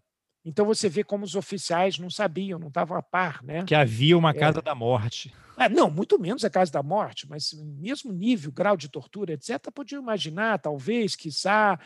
[0.45, 3.63] Então você vê como os oficiais não sabiam, não estavam a par, né?
[3.63, 4.33] Que havia uma é.
[4.33, 4.61] casa é.
[4.61, 5.33] da morte.
[5.57, 9.71] É, não, muito menos a casa da morte, mas mesmo nível, grau de tortura, etc.,
[9.73, 11.79] podiam imaginar, talvez, quiçá,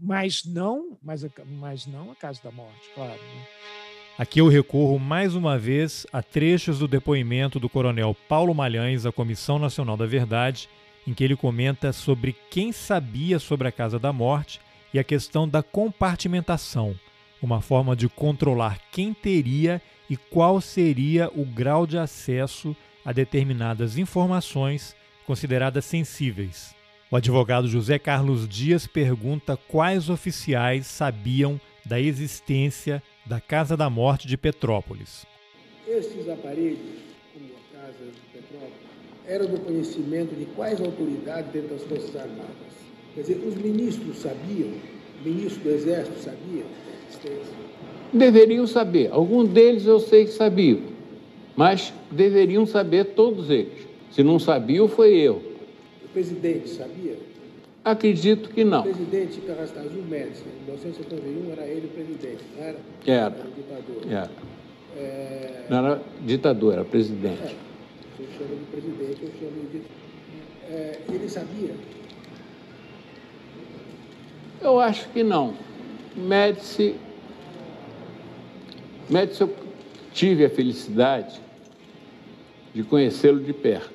[0.00, 3.12] mas não, mas, mas não a casa da morte, claro.
[3.12, 3.46] Né?
[4.18, 9.12] Aqui eu recorro mais uma vez a trechos do depoimento do coronel Paulo Malhães à
[9.12, 10.68] Comissão Nacional da Verdade
[11.06, 14.60] em que ele comenta sobre quem sabia sobre a Casa da Morte
[14.92, 16.98] e a questão da compartimentação,
[17.42, 23.98] uma forma de controlar quem teria e qual seria o grau de acesso a determinadas
[23.98, 26.74] informações consideradas sensíveis.
[27.10, 34.26] O advogado José Carlos Dias pergunta quais oficiais sabiam da existência da Casa da Morte
[34.26, 35.26] de Petrópolis.
[35.86, 37.04] Esses aparelhos
[39.26, 42.54] era do conhecimento de quais autoridades dentro das Forças Armadas?
[43.14, 44.68] Quer dizer, os ministros sabiam,
[45.20, 46.64] o ministro do Exército sabia?
[48.12, 49.08] Deveriam saber.
[49.10, 50.80] Alguns deles eu sei que sabiam,
[51.56, 53.86] mas deveriam saber todos eles.
[54.10, 55.42] Se não sabiam, foi eu.
[56.04, 57.16] O presidente sabia?
[57.84, 58.80] Acredito que não.
[58.80, 62.78] O presidente Carrastazul Médici, em 1971 era ele o presidente, não era?
[63.06, 63.36] Era.
[63.36, 64.02] Era ditador.
[64.10, 64.30] Era.
[64.96, 65.64] É...
[65.68, 67.42] Não era ditador, era presidente.
[67.42, 67.73] É
[68.24, 69.82] eu chamo de presidente, eu chamo de.
[70.70, 71.74] É, ele sabia?
[74.60, 75.54] Eu acho que não.
[76.16, 76.94] Médici.
[79.10, 79.54] Médici, eu
[80.12, 81.38] tive a felicidade
[82.74, 83.92] de conhecê-lo de perto.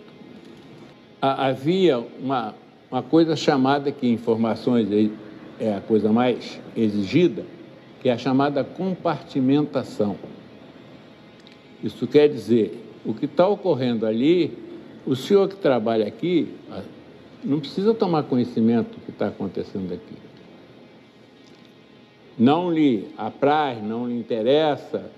[1.22, 2.56] Havia uma,
[2.90, 4.88] uma coisa chamada, que informações
[5.60, 7.46] é a coisa mais exigida,
[8.02, 10.16] que é a chamada compartimentação.
[11.84, 14.58] Isso quer dizer o que está ocorrendo ali,
[15.06, 16.48] o senhor que trabalha aqui,
[17.44, 20.16] não precisa tomar conhecimento do que está acontecendo aqui.
[22.38, 25.12] Não lhe apraz, não lhe interessa.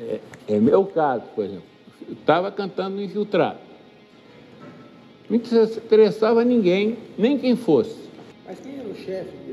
[0.00, 1.64] É, é meu caso, por exemplo.
[2.08, 3.58] Estava cantando infiltrado.
[5.28, 7.96] Não interessava ninguém, nem quem fosse.
[8.46, 9.45] Mas quem era o chefe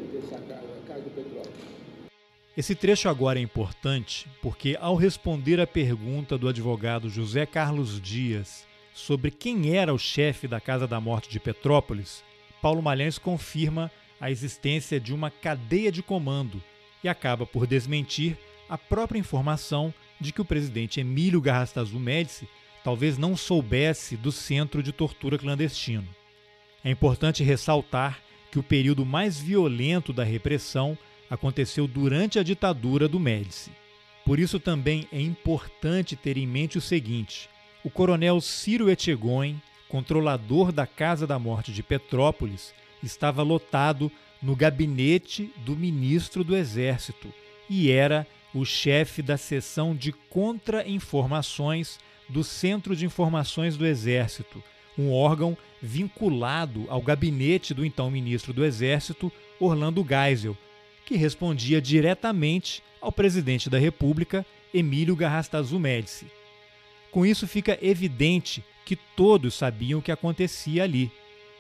[2.56, 8.68] Esse trecho agora é importante porque, ao responder à pergunta do advogado José Carlos Dias
[8.94, 12.24] sobre quem era o chefe da Casa da Morte de Petrópolis,
[12.62, 16.62] Paulo Malhães confirma a existência de uma cadeia de comando
[17.04, 18.38] e acaba por desmentir
[18.70, 22.48] a própria informação de que o presidente Emílio Garrastazu Médici
[22.84, 26.08] talvez não soubesse do centro de tortura clandestino.
[26.84, 30.96] É importante ressaltar que o período mais violento da repressão
[31.34, 33.72] aconteceu durante a ditadura do Médici.
[34.24, 37.50] Por isso também é importante ter em mente o seguinte:
[37.84, 44.12] o coronel Ciro Etchegoin, controlador da Casa da Morte de Petrópolis, estava lotado
[44.44, 47.34] no gabinete do ministro do Exército
[47.68, 54.64] e era o chefe da seção de contra-informações do Centro de Informações do Exército,
[54.96, 60.56] um órgão vinculado ao gabinete do então ministro do Exército, Orlando Geisel,
[61.06, 66.28] que respondia diretamente ao presidente da República, Emílio Garrastazu Médici.
[67.12, 71.12] Com isso fica evidente que todos sabiam o que acontecia ali.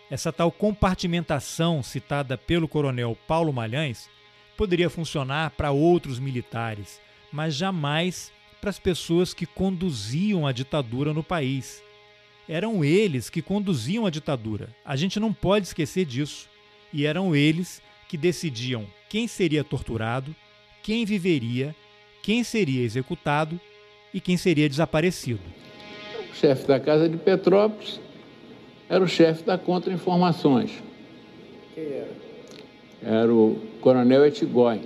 [0.10, 4.10] Essa tal compartimentação citada pelo coronel Paulo Malhães
[4.58, 7.00] poderia funcionar para outros militares,
[7.32, 11.84] mas jamais para as pessoas que conduziam a ditadura no país.
[12.48, 14.76] Eram eles que conduziam a ditadura.
[14.86, 16.50] A gente não pode esquecer disso.
[16.92, 20.36] E eram eles que decidiam quem seria torturado,
[20.82, 21.76] quem viveria,
[22.24, 23.60] quem seria executado
[24.12, 25.40] e quem seria desaparecido.
[26.32, 28.00] O chefe da Casa de Petrópolis
[28.90, 30.72] era o chefe da Contra-Informações.
[31.76, 32.10] Quem era?
[33.04, 34.82] Era o Coronel Etigói.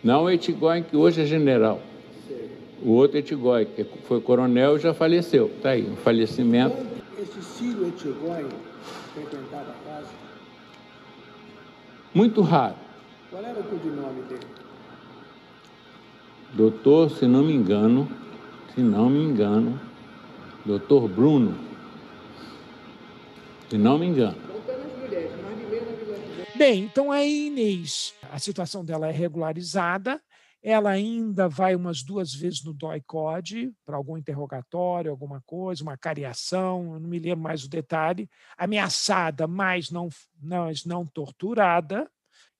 [0.00, 1.82] Não o Etigói, que hoje é general.
[2.80, 5.46] O outro Etigói, que foi coronel, já faleceu.
[5.46, 6.76] Está aí, um falecimento.
[7.20, 8.46] Esse Ciro Etchegói
[9.12, 10.10] frequentava a casa,
[12.14, 12.83] Muito raro.
[13.34, 14.46] Qual era o codinome dele?
[16.52, 18.08] Doutor, se não me engano,
[18.72, 19.80] se não me engano,
[20.64, 21.58] doutor Bruno.
[23.68, 24.38] Se não me engano.
[26.54, 30.22] Bem, então a Inês, a situação dela é regularizada,
[30.62, 36.94] ela ainda vai umas duas vezes no DOI-CODE para algum interrogatório, alguma coisa, uma cariação,
[36.94, 40.08] eu não me lembro mais o detalhe, ameaçada, mas não,
[40.40, 42.08] mas não torturada.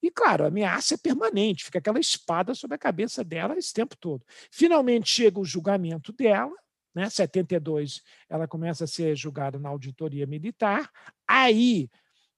[0.04, 3.96] E, claro, a ameaça é permanente, fica aquela espada sobre a cabeça dela esse tempo
[3.96, 4.22] todo.
[4.50, 6.54] Finalmente chega o julgamento dela,
[6.94, 7.08] né?
[7.08, 10.90] 72, ela começa a ser julgada na auditoria militar.
[11.26, 11.88] Aí,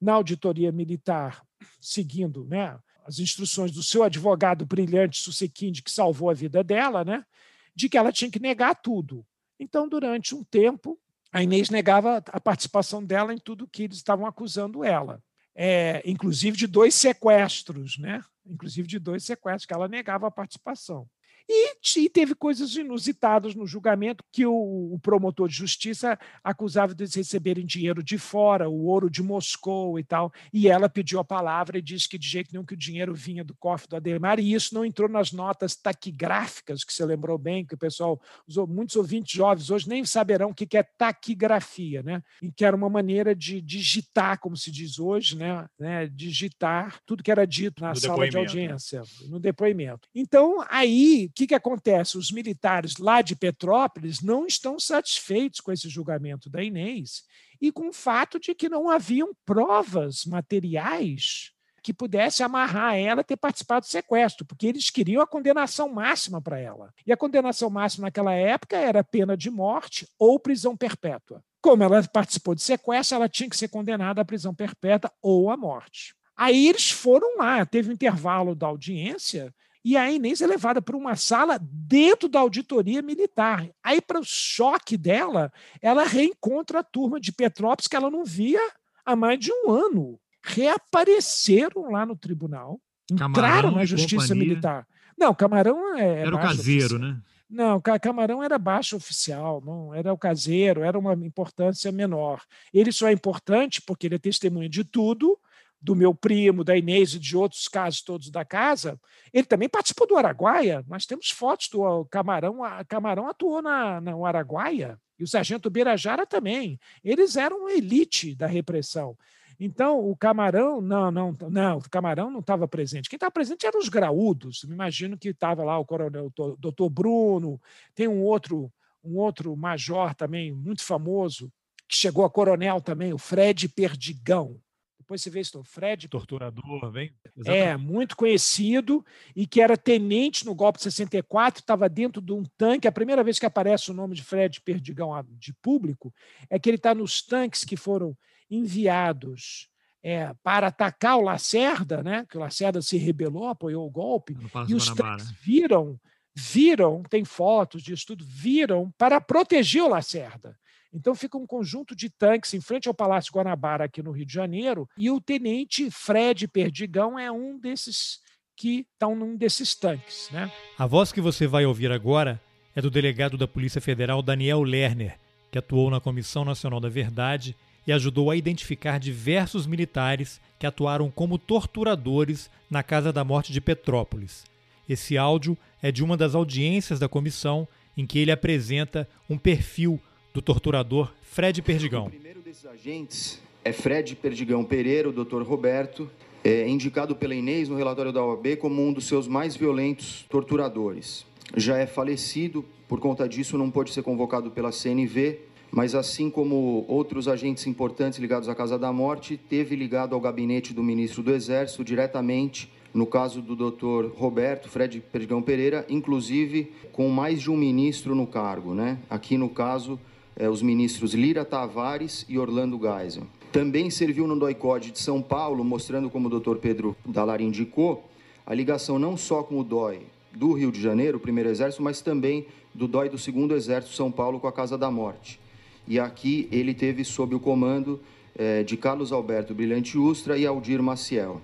[0.01, 1.45] na auditoria militar,
[1.81, 7.27] seguindo né, as instruções do seu advogado brilhante Susequinde, que salvou a vida dela, né,
[7.75, 9.27] de que ela tinha que negar tudo.
[9.59, 10.97] Então, durante um tempo,
[11.33, 15.21] a Inês negava a participação dela em tudo que eles estavam acusando ela.
[15.59, 18.23] É, inclusive de dois sequestros, né?
[18.45, 21.09] Inclusive de dois sequestros, que ela negava a participação.
[21.49, 27.05] E, e teve coisas inusitadas no julgamento que o, o, promotor de justiça acusava de
[27.05, 30.33] receberem dinheiro de fora, o ouro de Moscou e tal.
[30.53, 33.45] E ela pediu a palavra e disse que de jeito nenhum que o dinheiro vinha
[33.45, 37.65] do cofre do Ademar, e isso não entrou nas notas taquigráficas, que você lembrou bem,
[37.65, 38.21] que o pessoal
[38.69, 42.23] muitos ouvintes jovens hoje nem saberão o que é taquigrafia, né?
[42.43, 45.67] E que era uma maneira de digitar, como se diz hoje, né?
[45.79, 46.07] né?
[46.07, 48.41] Digitar tudo que era dito na No sala de né?
[48.41, 50.09] audiência, no depoimento.
[50.15, 52.17] Então, aí, que, que acontece?
[52.17, 57.25] Os militares lá de Petrópolis não estão satisfeitos com esse julgamento da Inês
[57.61, 63.37] e com o fato de que não haviam provas materiais que pudesse amarrar ela ter
[63.37, 66.93] participado do sequestro, porque eles queriam a condenação máxima para ela.
[67.07, 71.45] E a condenação máxima naquela época era pena de morte ou prisão perpétua.
[71.61, 75.57] Como ela participou de sequestro, ela tinha que ser condenada à prisão perpétua ou à
[75.57, 76.15] morte.
[76.35, 79.55] Aí eles foram lá, teve um intervalo da audiência,
[79.89, 83.69] e a Inês é levada para uma sala dentro da auditoria militar.
[83.85, 88.61] Aí, para o choque dela, ela reencontra a turma de Petrópolis que ela não via
[89.05, 90.19] há mais de um ano.
[90.43, 92.81] Reapareceram lá no tribunal,
[93.11, 94.49] entraram Camarão na justiça companhia.
[94.49, 94.87] militar.
[95.19, 96.21] Não, Camarão é.
[96.23, 97.01] Era o caseiro, oficial.
[97.01, 97.21] né?
[97.49, 102.43] Não, Ca- Camarão era baixo oficial, não era o caseiro, era uma importância menor.
[102.75, 105.39] Ele só é importante porque ele é testemunha de tudo,
[105.81, 108.99] do meu primo, da Inês e de outros casos todos da casa.
[109.33, 110.85] Ele também participou do Araguaia.
[110.89, 112.65] Nós temos fotos do Camarão.
[112.65, 114.99] A Camarão atuou na, na Araguaia.
[115.19, 116.79] E o sargento Birajara também.
[117.03, 119.17] Eles eram elite da repressão.
[119.59, 123.09] Então, o Camarão, não, não, não, o Camarão não estava presente.
[123.09, 124.65] Quem estava presente eram os graúdos.
[124.65, 127.61] Me imagino que estava lá o coronel, o doutor Bruno,
[127.95, 128.71] tem um outro,
[129.03, 131.51] um outro major também muito famoso,
[131.89, 134.61] que chegou a coronel também, o Fred Perdigão.
[135.07, 136.09] Depois você vê isso, Fred.
[136.09, 137.15] Torturador, vem.
[137.45, 142.43] É, muito conhecido e que era tenente no golpe de 64, estava dentro de um
[142.59, 142.89] tanque.
[142.89, 146.13] A primeira vez que aparece o nome de Fred Perdigão de público
[146.51, 148.19] é que ele está nos tanques que foram
[148.51, 149.69] enviados
[150.03, 152.27] é, para atacar o Lacerda, né?
[152.29, 154.37] que o Lacerda se rebelou, apoiou o golpe,
[154.69, 156.01] e os tanques viram,
[156.35, 160.59] viram, tem fotos disso tudo, viram para proteger o Lacerda.
[160.93, 164.33] Então fica um conjunto de tanques em frente ao Palácio Guanabara, aqui no Rio de
[164.33, 168.21] Janeiro, e o tenente Fred Perdigão é um desses
[168.57, 170.31] que estão num desses tanques.
[170.33, 170.51] Né?
[170.79, 172.41] A voz que você vai ouvir agora
[172.75, 175.19] é do delegado da Polícia Federal Daniel Lerner,
[175.51, 177.55] que atuou na Comissão Nacional da Verdade
[177.87, 183.61] e ajudou a identificar diversos militares que atuaram como torturadores na Casa da Morte de
[183.61, 184.45] Petrópolis.
[184.89, 187.67] Esse áudio é de uma das audiências da comissão
[187.97, 190.01] em que ele apresenta um perfil
[190.37, 192.09] do torturador Fred Perdigão.
[192.09, 195.41] O primeiro desses agentes é Fred Perdigão Pereira, o Dr.
[195.41, 196.11] Roberto,
[196.45, 201.25] é indicado pela Inês no relatório da OAB como um dos seus mais violentos torturadores.
[201.57, 205.39] Já é falecido, por conta disso não pôde ser convocado pela CNV,
[205.71, 210.75] mas assim como outros agentes importantes ligados à Casa da Morte, teve ligado ao gabinete
[210.75, 214.11] do ministro do Exército diretamente no caso do Dr.
[214.15, 218.99] Roberto Fred Perdigão Pereira, inclusive com mais de um ministro no cargo, né?
[219.09, 219.99] Aqui no caso
[220.37, 223.25] é, os ministros Lira Tavares e Orlando Geisel.
[223.51, 226.57] Também serviu no DOI-CODE de São Paulo, mostrando, como o Dr.
[226.57, 228.09] Pedro Dallar indicou,
[228.45, 230.01] a ligação não só com o DOI
[230.33, 234.13] do Rio de Janeiro, o primeiro exército, mas também do DOI do segundo exército São
[234.13, 235.41] Paulo com a Casa da Morte.
[235.89, 237.99] E aqui ele teve sob o comando
[238.37, 241.41] eh, de Carlos Alberto Brilhante Ustra e Aldir Maciel.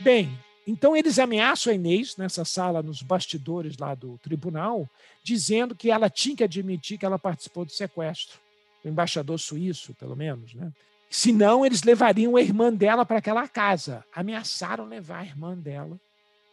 [0.00, 0.28] Bem,
[0.66, 4.88] então eles ameaçam a Inês nessa sala, nos bastidores lá do tribunal,
[5.22, 8.38] dizendo que ela tinha que admitir que ela participou do sequestro.
[8.82, 10.72] O embaixador suíço, pelo menos, né?
[11.10, 14.04] Senão, eles levariam a irmã dela para aquela casa.
[14.12, 16.00] Ameaçaram levar a irmã dela,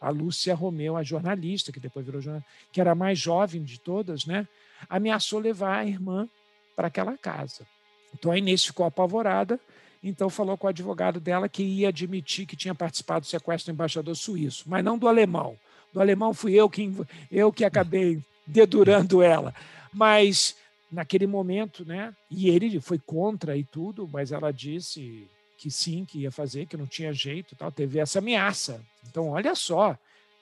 [0.00, 3.80] a Lúcia Romeu, a jornalista, que depois virou jornalista, que era a mais jovem de
[3.80, 4.46] todas, né?
[4.88, 6.28] Ameaçou levar a irmã
[6.76, 7.66] para aquela casa.
[8.14, 9.58] Então a Inês ficou apavorada
[10.02, 13.76] então falou com o advogado dela que ia admitir que tinha participado do sequestro do
[13.76, 15.56] embaixador suíço, mas não do alemão.
[15.92, 16.92] Do alemão fui eu que,
[17.30, 19.54] eu que acabei dedurando ela.
[19.92, 20.56] Mas
[20.90, 22.14] naquele momento, né?
[22.30, 25.26] E ele foi contra e tudo, mas ela disse
[25.56, 27.70] que sim, que ia fazer, que não tinha jeito, tal.
[27.70, 28.84] Teve essa ameaça.
[29.08, 29.96] Então, olha só,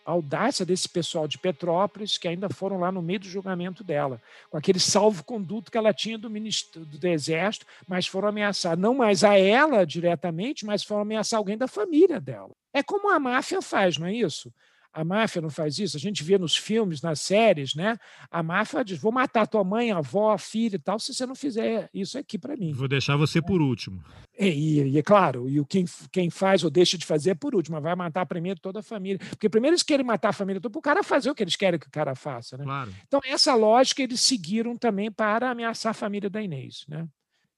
[0.05, 4.21] audácia desse pessoal de Petrópolis, que ainda foram lá no meio do julgamento dela,
[4.51, 9.23] com aquele salvo-conduto que ela tinha do, ministro, do Exército, mas foram ameaçar não mais
[9.25, 12.51] a ela diretamente, mas foram ameaçar alguém da família dela.
[12.73, 14.53] É como a máfia faz, não é isso?
[14.93, 15.97] A máfia não faz isso.
[15.97, 17.97] A gente vê nos filmes, nas séries, né?
[18.31, 21.89] A máfia diz: vou matar tua mãe, avó, filha e tal, se você não fizer
[21.95, 22.73] isso aqui para mim.
[22.73, 24.03] Vou deixar você por último.
[24.39, 27.55] E, e, e, é claro, e quem, quem faz ou deixa de fazer é por
[27.55, 29.19] último, mas vai matar primeiro toda a família.
[29.19, 31.57] Porque primeiro eles querem matar a família toda para o cara fazer o que eles
[31.57, 32.57] querem que o cara faça.
[32.57, 32.65] Né?
[32.65, 32.93] Claro.
[33.07, 37.07] Então, essa lógica eles seguiram também para ameaçar a família da Inês, né?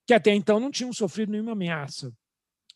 [0.06, 2.12] que até então não tinham sofrido nenhuma ameaça.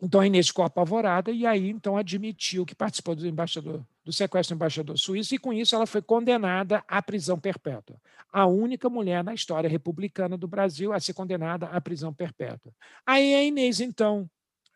[0.01, 4.55] Então a Inês ficou apavorada e aí então admitiu que participou do embaixador do sequestro
[4.55, 7.97] do embaixador suíço e com isso ela foi condenada à prisão perpétua.
[8.33, 12.73] A única mulher na história republicana do Brasil a ser condenada à prisão perpétua.
[13.05, 14.31] Aí a Inês então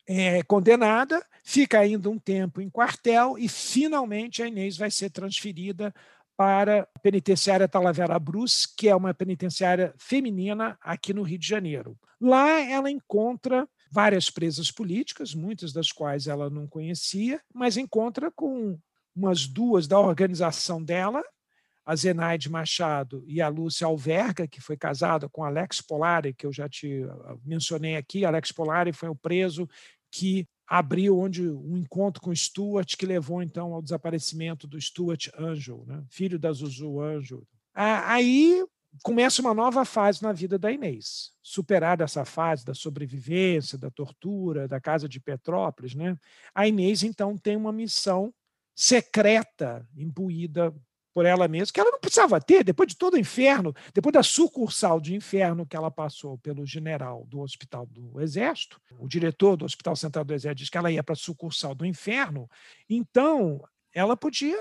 [0.06, 5.94] é condenada, fica ainda um tempo em quartel e finalmente a Inês vai ser transferida
[6.36, 11.96] para a penitenciária Talavera Brus, que é uma penitenciária feminina aqui no Rio de Janeiro.
[12.20, 18.78] Lá ela encontra várias presas políticas, muitas das quais ela não conhecia, mas encontra com
[19.14, 21.22] umas duas da organização dela,
[21.84, 26.52] a Zenaide Machado e a Lúcia Alverga, que foi casada com Alex Polari, que eu
[26.52, 28.24] já te ah, mencionei aqui.
[28.24, 29.68] Alex Polari foi o preso
[30.10, 35.84] que abriu onde um encontro com Stuart, que levou então ao desaparecimento do Stuart Angel,
[35.84, 36.04] né?
[36.08, 37.42] filho da Zuzu Angel.
[37.74, 38.64] Aí
[39.02, 41.32] começa uma nova fase na vida da Inês.
[41.42, 46.16] Superada essa fase da sobrevivência, da tortura, da casa de Petrópolis, né?
[46.54, 48.32] a Inês então tem uma missão
[48.74, 50.74] secreta imbuída
[51.12, 54.22] por ela mesma, que ela não precisava ter, depois de todo o inferno, depois da
[54.22, 59.64] sucursal de inferno que ela passou pelo general do Hospital do Exército, o diretor do
[59.64, 62.48] Hospital Central do Exército disse que ela ia para a sucursal do inferno,
[62.88, 63.60] então
[63.92, 64.56] ela podia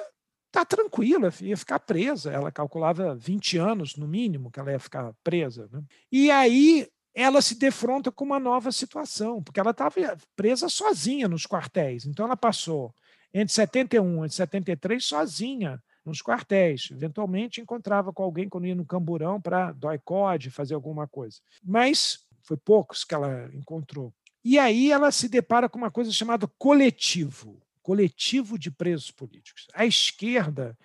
[0.52, 2.32] tá tranquila, ia ficar presa.
[2.32, 5.70] Ela calculava 20 anos, no mínimo, que ela ia ficar presa.
[5.72, 5.82] Né?
[6.12, 11.46] E aí ela se defronta com uma nova situação, porque ela estava presa sozinha nos
[11.46, 12.06] quartéis.
[12.06, 12.94] Então ela passou
[13.34, 16.90] entre 71 e 73 sozinha nos quartéis.
[16.92, 21.38] Eventualmente encontrava com alguém quando ia no camburão para doicode, fazer alguma coisa.
[21.64, 24.14] Mas foi poucos que ela encontrou.
[24.44, 29.66] E aí ela se depara com uma coisa chamada coletivo coletivo de presos políticos.
[29.74, 30.78] A esquerda,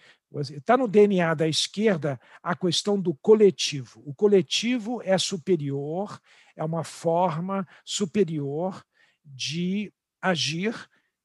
[0.50, 4.02] está no DNA da esquerda a questão do coletivo.
[4.06, 6.18] O coletivo é superior,
[6.56, 8.82] é uma forma superior
[9.22, 10.74] de agir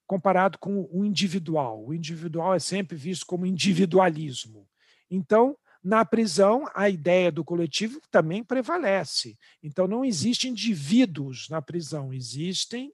[0.05, 1.85] comparado com o individual.
[1.85, 4.67] O individual é sempre visto como individualismo.
[5.09, 9.37] Então, na prisão, a ideia do coletivo também prevalece.
[9.63, 12.91] Então, não existem indivíduos na prisão, existem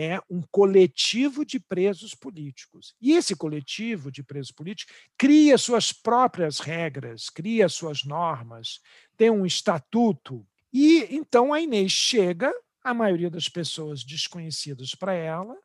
[0.00, 2.94] é um coletivo de presos políticos.
[3.00, 8.78] E esse coletivo de presos políticos cria suas próprias regras, cria suas normas,
[9.16, 10.46] tem um estatuto.
[10.72, 15.56] E então a Inês chega, a maioria das pessoas desconhecidas para ela,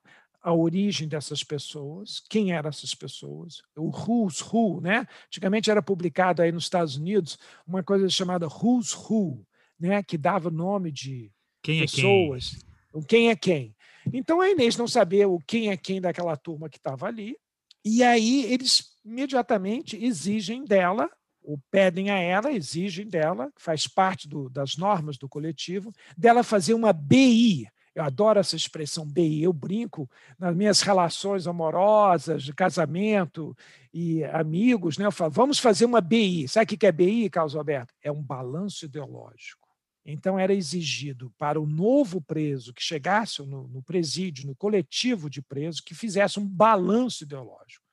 [0.42, 5.06] a origem dessas pessoas, quem eram essas pessoas, o Who's Who, né?
[5.28, 9.46] Antigamente era publicado aí nos Estados Unidos uma coisa chamada Who's Who,
[9.80, 10.02] né?
[10.02, 11.32] Que dava nome de
[11.62, 12.56] quem pessoas.
[12.56, 13.04] É quem?
[13.04, 13.76] quem é quem?
[14.12, 17.38] Então a Inês não sabia o quem é quem daquela turma que estava ali,
[17.86, 21.10] e aí eles imediatamente exigem dela,
[21.44, 26.74] ou pedem a ela, exigem dela, faz parte do, das normas do coletivo, dela fazer
[26.74, 27.68] uma BI.
[27.94, 33.56] Eu adoro essa expressão BI, eu brinco nas minhas relações amorosas, de casamento
[33.94, 35.06] e amigos, né?
[35.06, 36.48] Eu falo, vamos fazer uma BI.
[36.48, 37.94] Sabe o que é BI, Carlos Alberto?
[38.02, 39.63] É um balanço ideológico.
[40.06, 45.42] Então, era exigido para o novo preso que chegasse no, no presídio, no coletivo de
[45.42, 47.84] presos, que fizesse um balanço ideológico.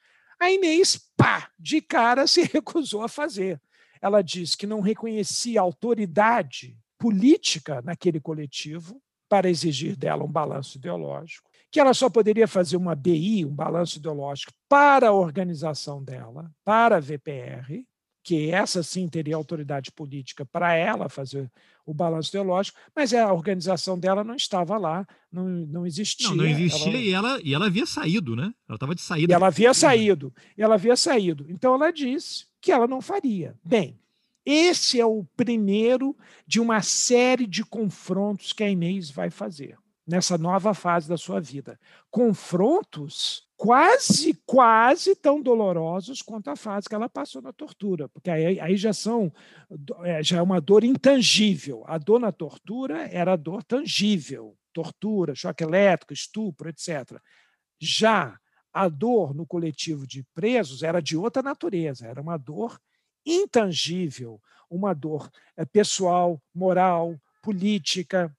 [0.40, 3.60] A Inês, pá, de cara se recusou a fazer.
[4.00, 11.48] Ela disse que não reconhecia autoridade política naquele coletivo para exigir dela um balanço ideológico,
[11.70, 16.96] que ela só poderia fazer uma BI, um balanço ideológico, para a organização dela, para
[16.96, 17.86] a VPR,
[18.22, 21.50] que essa sim teria autoridade política para ela fazer
[21.90, 26.28] o balanço teológico, mas a organização dela não estava lá, não, não existia.
[26.28, 26.98] Não, não existia ela...
[26.98, 28.54] e, ela, e ela havia saído, né?
[28.68, 29.32] Ela estava de saída.
[29.32, 31.46] E ela havia saído, ela havia saído.
[31.48, 33.54] Então ela disse que ela não faria.
[33.64, 33.98] Bem,
[34.44, 36.16] esse é o primeiro
[36.46, 39.76] de uma série de confrontos que a Inês vai fazer
[40.06, 41.78] nessa nova fase da sua vida.
[42.10, 48.58] Confrontos quase, quase tão dolorosos quanto a fase que ela passou na tortura, porque aí,
[48.58, 49.30] aí já são
[50.02, 51.84] é, já é uma dor intangível.
[51.86, 57.20] A dor na tortura era dor tangível, tortura, choque elétrico, estupro, etc.
[57.78, 58.34] Já
[58.72, 62.80] a dor no coletivo de presos era de outra natureza, era uma dor
[63.26, 64.40] intangível,
[64.70, 68.34] uma dor é, pessoal, moral, política,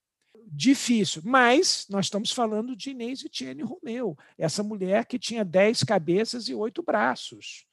[0.52, 1.22] difícil.
[1.24, 6.54] Mas nós estamos falando de Inês Etienne Romeu, essa mulher que tinha dez cabeças e
[6.54, 7.66] oito braços.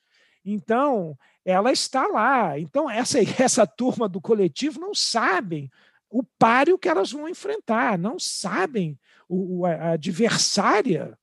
[0.45, 2.59] Então, ela está lá.
[2.59, 5.71] Então, essa, essa turma do coletivo não sabem
[6.09, 8.99] o páreo que elas vão enfrentar, não sabem
[9.29, 11.19] o, a adversária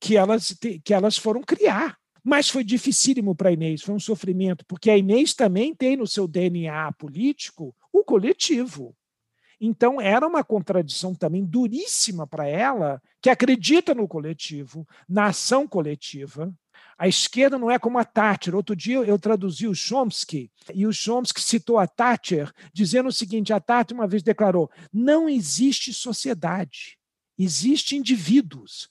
[0.00, 1.98] que elas, que elas foram criar.
[2.24, 6.06] Mas foi dificílimo para a Inês, foi um sofrimento, porque a Inês também tem no
[6.06, 8.94] seu DNA político o coletivo.
[9.64, 16.52] Então, era uma contradição também duríssima para ela, que acredita no coletivo, na ação coletiva.
[16.98, 18.56] A esquerda não é como a Thatcher.
[18.56, 23.52] Outro dia eu traduzi o Chomsky, e o Chomsky citou a Thatcher, dizendo o seguinte:
[23.52, 26.98] a Thatcher uma vez declarou: não existe sociedade,
[27.38, 28.88] existem indivíduos.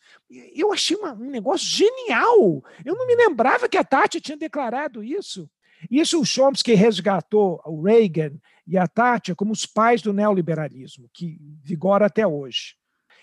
[0.55, 2.63] Eu achei uma, um negócio genial.
[2.85, 5.49] Eu não me lembrava que a Thatcher tinha declarado isso.
[5.89, 11.37] Isso o Chomsky resgatou o Reagan e a Thatcher como os pais do neoliberalismo, que
[11.63, 12.75] vigora até hoje.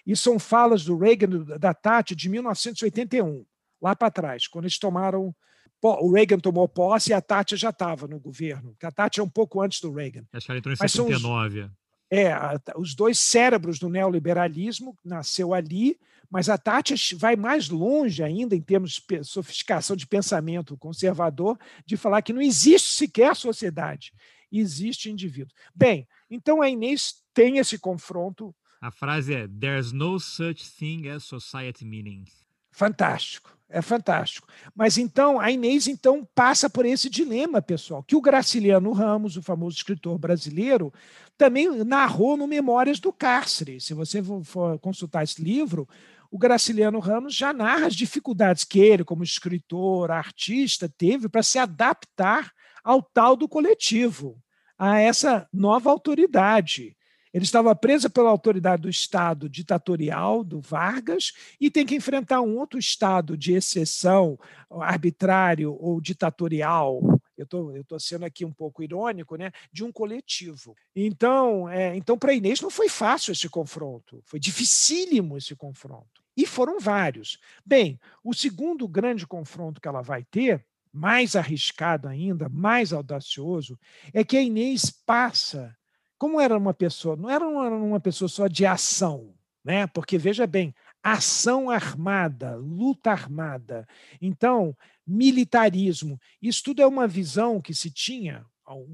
[0.06, 3.44] E são falas do Reagan da Thatcher de 1981,
[3.80, 5.34] lá para trás, quando eles tomaram.
[5.80, 8.74] O Reagan tomou posse e a Thatcher já estava no governo.
[8.82, 10.24] A Thatcher é um pouco antes do Reagan.
[10.32, 11.60] Acho que ela entrou em Mas 79.
[11.60, 11.70] Os,
[12.10, 12.34] é,
[12.76, 15.96] os dois cérebros do neoliberalismo nasceu ali,
[16.28, 21.96] mas a Thatcher vai mais longe ainda em termos de sofisticação de pensamento conservador, de
[21.96, 24.12] falar que não existe sequer sociedade
[24.50, 25.54] existe indivíduo.
[25.74, 28.54] Bem, então a Inês tem esse confronto.
[28.80, 32.24] A frase é: There's no such thing as society meaning.
[32.70, 34.46] Fantástico, é fantástico.
[34.74, 39.42] Mas então a Inês então passa por esse dilema, pessoal, que o Graciliano Ramos, o
[39.42, 40.92] famoso escritor brasileiro,
[41.36, 43.80] também narrou no Memórias do Cárcere.
[43.80, 45.88] Se você for consultar esse livro,
[46.30, 51.58] o Graciliano Ramos já narra as dificuldades que ele, como escritor, artista, teve para se
[51.58, 52.52] adaptar
[52.82, 54.40] ao tal do coletivo,
[54.78, 56.96] a essa nova autoridade.
[57.32, 62.56] Ele estava preso pela autoridade do Estado ditatorial do Vargas e tem que enfrentar um
[62.56, 64.38] outro Estado de exceção,
[64.70, 67.00] arbitrário ou ditatorial.
[67.36, 69.52] Eu tô, estou sendo aqui um pouco irônico, né?
[69.72, 70.74] De um coletivo.
[70.96, 76.22] Então, é, então para Inês não foi fácil esse confronto, foi dificílimo esse confronto.
[76.36, 77.38] E foram vários.
[77.64, 83.78] Bem, o segundo grande confronto que ela vai ter mais arriscado ainda, mais audacioso,
[84.12, 85.76] é que a Inês passa
[86.18, 89.32] como era uma pessoa, não era uma, pessoa só de ação,
[89.64, 89.86] né?
[89.86, 93.86] Porque veja bem, ação armada, luta armada.
[94.20, 94.76] Então,
[95.06, 98.44] militarismo, isso tudo é uma visão que se tinha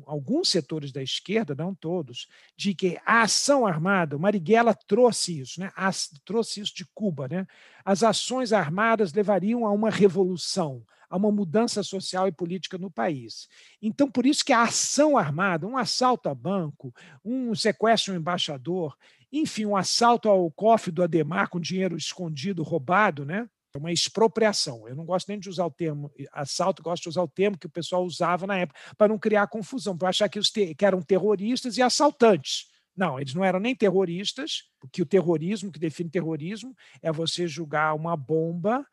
[0.06, 5.72] alguns setores da esquerda, não todos, de que a ação armada, Marighella trouxe isso, né?
[6.24, 7.44] trouxe isso de Cuba, né?
[7.84, 10.84] As ações armadas levariam a uma revolução,
[11.14, 13.46] a uma mudança social e política no país.
[13.80, 16.92] Então, por isso que a ação armada, um assalto a banco,
[17.24, 18.96] um sequestro a um embaixador,
[19.30, 23.48] enfim, um assalto ao cofre do Ademar com dinheiro escondido, roubado, né?
[23.72, 24.88] É uma expropriação.
[24.88, 27.66] Eu não gosto nem de usar o termo assalto, gosto de usar o termo que
[27.66, 31.00] o pessoal usava na época, para não criar confusão, para achar que, os que eram
[31.00, 32.66] terroristas e assaltantes.
[32.96, 37.94] Não, eles não eram nem terroristas, porque o terrorismo, que define terrorismo, é você julgar
[37.94, 38.84] uma bomba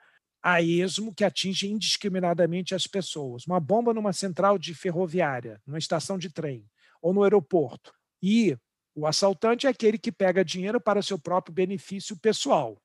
[0.42, 3.46] a esmo que atinge indiscriminadamente as pessoas.
[3.46, 6.66] Uma bomba numa central de ferroviária, numa estação de trem
[7.02, 7.94] ou no aeroporto.
[8.22, 8.58] E
[8.96, 12.82] o assaltante é aquele que pega dinheiro para seu próprio benefício pessoal.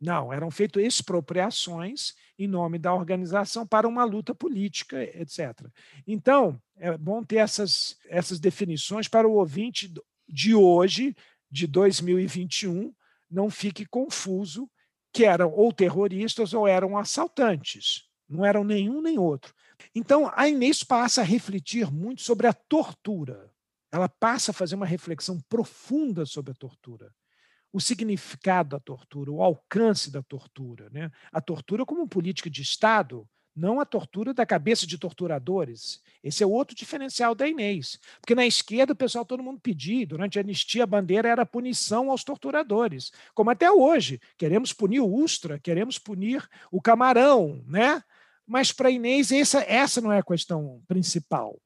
[0.00, 5.66] Não, eram feitas expropriações em nome da organização para uma luta política, etc.
[6.06, 9.92] Então, é bom ter essas, essas definições para o ouvinte
[10.28, 11.16] de hoje,
[11.50, 12.94] de 2021,
[13.28, 14.70] não fique confuso
[15.18, 18.04] que eram ou terroristas ou eram assaltantes.
[18.28, 19.52] Não eram nenhum nem outro.
[19.92, 23.50] Então, a Inês passa a refletir muito sobre a tortura.
[23.90, 27.12] Ela passa a fazer uma reflexão profunda sobre a tortura.
[27.72, 30.88] O significado da tortura, o alcance da tortura.
[30.90, 31.10] Né?
[31.32, 33.28] A tortura como política de Estado
[33.58, 36.00] não a tortura da cabeça de torturadores.
[36.22, 37.98] Esse é outro diferencial da Inês.
[38.20, 42.10] Porque na esquerda o pessoal, todo mundo pedia, durante a anistia, a bandeira era punição
[42.10, 43.10] aos torturadores.
[43.34, 44.20] Como até hoje.
[44.36, 48.02] Queremos punir o Ustra, queremos punir o Camarão, né?
[48.46, 51.60] Mas para Inês, essa, essa não é a questão principal.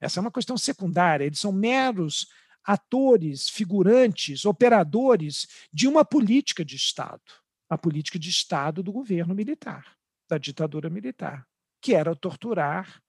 [0.00, 1.24] Essa é uma questão secundária.
[1.24, 2.28] Eles são meros
[2.62, 7.22] atores, figurantes, operadores de uma política de Estado
[7.70, 9.99] a política de Estado do governo militar
[10.30, 11.44] da ditadura militar,
[11.82, 13.02] que era torturar,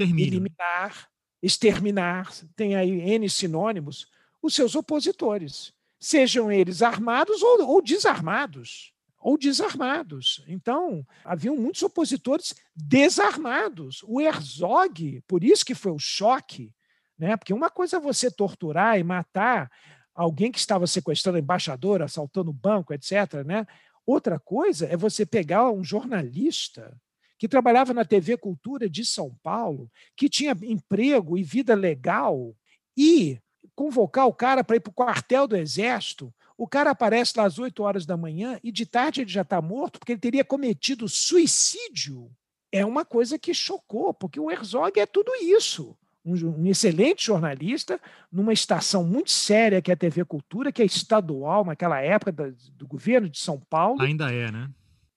[0.00, 1.08] eliminar,
[1.42, 4.06] exterminar, tem aí N sinônimos,
[4.40, 8.90] os seus opositores, sejam eles armados ou, ou desarmados.
[9.18, 10.42] Ou desarmados.
[10.48, 14.02] Então, haviam muitos opositores desarmados.
[14.04, 16.74] O Herzog, por isso que foi o choque,
[17.16, 17.36] né?
[17.36, 19.70] porque uma coisa é você torturar e matar
[20.12, 23.44] alguém que estava sequestrando embaixador, assaltando banco, etc.
[23.46, 23.64] Né?
[24.06, 26.96] Outra coisa é você pegar um jornalista
[27.38, 32.54] que trabalhava na TV Cultura de São Paulo, que tinha emprego e vida legal,
[32.96, 33.40] e
[33.74, 36.32] convocar o cara para ir para o quartel do Exército.
[36.56, 39.60] O cara aparece lá às 8 horas da manhã e de tarde ele já está
[39.60, 42.30] morto porque ele teria cometido suicídio.
[42.70, 48.00] É uma coisa que chocou, porque o Herzog é tudo isso um, um, excelente jornalista
[48.30, 52.50] numa estação muito séria que é a TV Cultura, que é estadual naquela época da,
[52.76, 54.00] do governo de São Paulo.
[54.00, 54.70] Ainda é, né?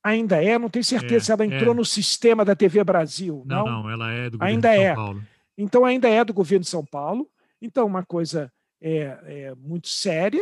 [0.03, 1.77] Ainda é, não tenho certeza é, se ela entrou é.
[1.77, 3.43] no sistema da TV Brasil.
[3.45, 4.95] Não, não, não ela é do governo ainda de São é.
[4.95, 5.23] Paulo.
[5.57, 7.27] Então ainda é do governo de São Paulo.
[7.61, 8.51] Então, uma coisa
[8.81, 10.41] é, é muito séria,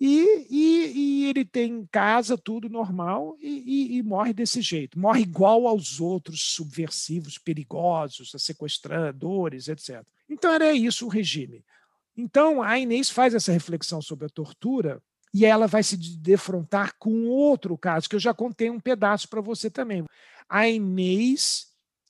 [0.00, 4.98] e, e, e, ele tem casa, tudo normal, e, e, morre desse jeito.
[4.98, 10.02] Morre igual aos outros subversivos, perigosos, sequestradores, etc.
[10.26, 11.62] Então era isso o regime.
[12.16, 15.02] Então a Inês faz essa reflexão sobre a tortura
[15.34, 19.42] e ela vai se defrontar com outro caso, que eu já contei um pedaço para
[19.42, 20.04] você também.
[20.48, 21.68] A Inês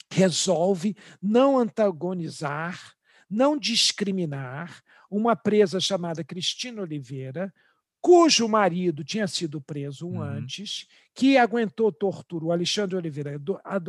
[0.09, 2.95] resolve não antagonizar,
[3.28, 4.80] não discriminar
[5.11, 7.53] uma presa chamada Cristina Oliveira,
[8.01, 10.22] cujo marido tinha sido preso um uhum.
[10.22, 13.38] antes, que aguentou tortura, o Alexandre Oliveira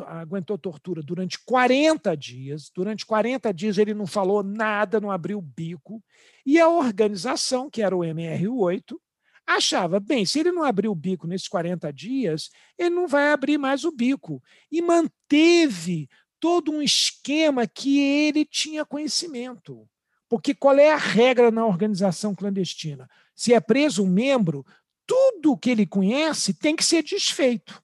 [0.08, 2.70] aguentou tortura durante 40 dias.
[2.76, 6.04] Durante 40 dias ele não falou nada, não abriu o bico.
[6.46, 8.98] E a organização, que era o MR8,
[9.46, 13.58] achava, bem, se ele não abriu o bico nesses 40 dias, ele não vai abrir
[13.58, 14.42] mais o bico.
[14.72, 16.10] E manteve
[16.40, 19.88] todo um esquema que ele tinha conhecimento.
[20.28, 23.08] Porque qual é a regra na organização clandestina?
[23.36, 24.66] Se é preso um membro,
[25.06, 27.82] tudo que ele conhece tem que ser desfeito.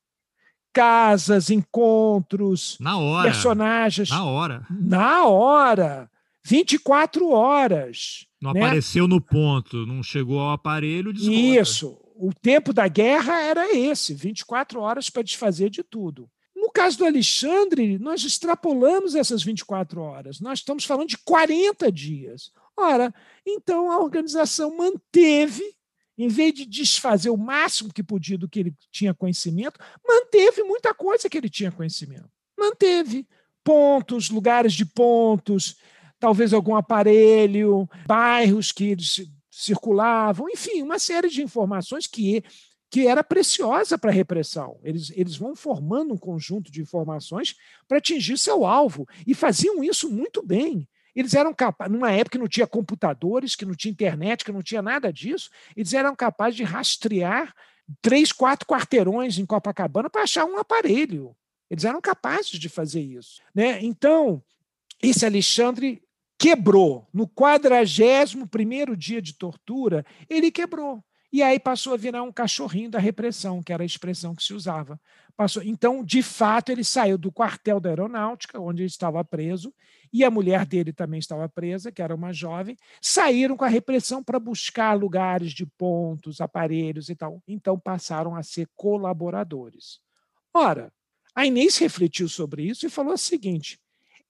[0.74, 4.10] Casas, encontros, na hora, personagens.
[4.10, 4.68] Na hora.
[4.70, 6.12] Na hora.
[6.46, 8.26] 24 horas.
[8.42, 8.64] Não né?
[8.64, 11.36] apareceu no ponto, não chegou ao aparelho, desconta.
[11.36, 11.98] Isso.
[12.16, 16.30] O tempo da guerra era esse, 24 horas para desfazer de tudo.
[16.56, 20.40] No caso do Alexandre, nós extrapolamos essas 24 horas.
[20.40, 22.52] Nós estamos falando de 40 dias.
[22.78, 23.14] Ora,
[23.46, 25.64] então a organização manteve,
[26.16, 30.94] em vez de desfazer o máximo que podia do que ele tinha conhecimento, manteve muita
[30.94, 32.30] coisa que ele tinha conhecimento.
[32.58, 33.28] Manteve
[33.64, 35.76] pontos, lugares de pontos,
[36.20, 42.44] talvez algum aparelho, bairros que eles circulavam, enfim, uma série de informações que,
[42.92, 44.80] que era preciosa para a repressão.
[44.84, 47.56] Eles, eles vão formando um conjunto de informações
[47.88, 50.88] para atingir seu alvo e faziam isso muito bem.
[51.18, 54.62] Eles eram capazes, numa época que não tinha computadores, que não tinha internet, que não
[54.62, 57.56] tinha nada disso, eles eram capazes de rastrear
[58.04, 61.36] três, quatro quarteirões em Copacabana para achar um aparelho.
[61.72, 63.42] Eles eram capazes de fazer isso.
[63.56, 63.84] Né?
[63.84, 64.44] Então,
[65.02, 66.04] esse Alexandre
[66.38, 67.08] quebrou.
[67.12, 71.04] No 41 dia de tortura, ele quebrou.
[71.34, 74.54] E aí passou a virar um cachorrinho da repressão, que era a expressão que se
[74.54, 75.00] usava.
[75.36, 75.64] Passou.
[75.64, 79.74] Então, de fato, ele saiu do quartel da aeronáutica, onde ele estava preso,
[80.12, 84.24] e a mulher dele também estava presa, que era uma jovem, saíram com a repressão
[84.24, 87.42] para buscar lugares de pontos, aparelhos e tal.
[87.48, 90.00] Então passaram a ser colaboradores.
[90.54, 90.92] Ora,
[91.36, 93.80] a Inês refletiu sobre isso e falou o seguinte: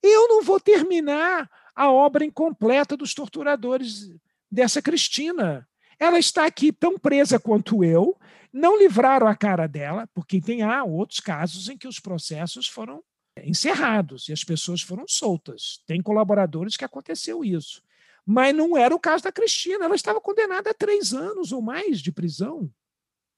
[0.02, 4.12] eu não vou terminar a obra incompleta dos torturadores
[4.52, 5.68] dessa Cristina.
[6.00, 8.16] Ela está aqui tão presa quanto eu,
[8.52, 13.04] não livraram a cara dela, porque tem há outros casos em que os processos foram
[13.46, 15.82] encerrados e as pessoas foram soltas.
[15.86, 17.82] Tem colaboradores que aconteceu isso.
[18.26, 19.86] Mas não era o caso da Cristina.
[19.86, 22.70] Ela estava condenada a três anos ou mais de prisão.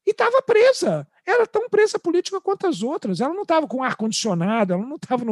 [0.05, 1.07] E estava presa.
[1.25, 3.21] Era tão presa política quanto as outras.
[3.21, 5.23] Ela não estava com ar-condicionado, ela não estava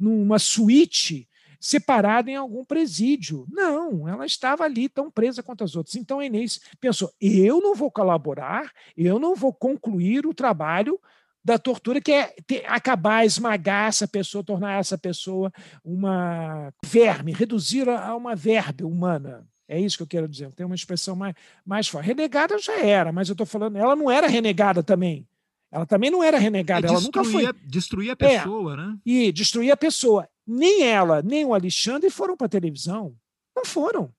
[0.00, 1.28] numa suíte
[1.60, 3.46] separada em algum presídio.
[3.48, 5.94] Não, ela estava ali tão presa quanto as outras.
[5.94, 11.00] Então a Inês pensou: eu não vou colaborar, eu não vou concluir o trabalho
[11.44, 15.52] da tortura, que é ter, acabar, esmagar essa pessoa, tornar essa pessoa
[15.84, 19.46] uma verme, reduzir a uma verbe humana.
[19.68, 20.52] É isso que eu quero dizer.
[20.54, 21.34] Tem uma expressão mais,
[21.64, 22.06] mais forte.
[22.06, 25.26] Renegada já era, mas eu estou falando, ela não era renegada também.
[25.70, 27.52] Ela também não era renegada, é, ela nunca foi.
[27.64, 28.98] Destruir a pessoa, é, né?
[29.04, 30.28] E destruir a pessoa.
[30.46, 33.14] Nem ela, nem o Alexandre foram para a televisão.
[33.56, 34.10] Não foram.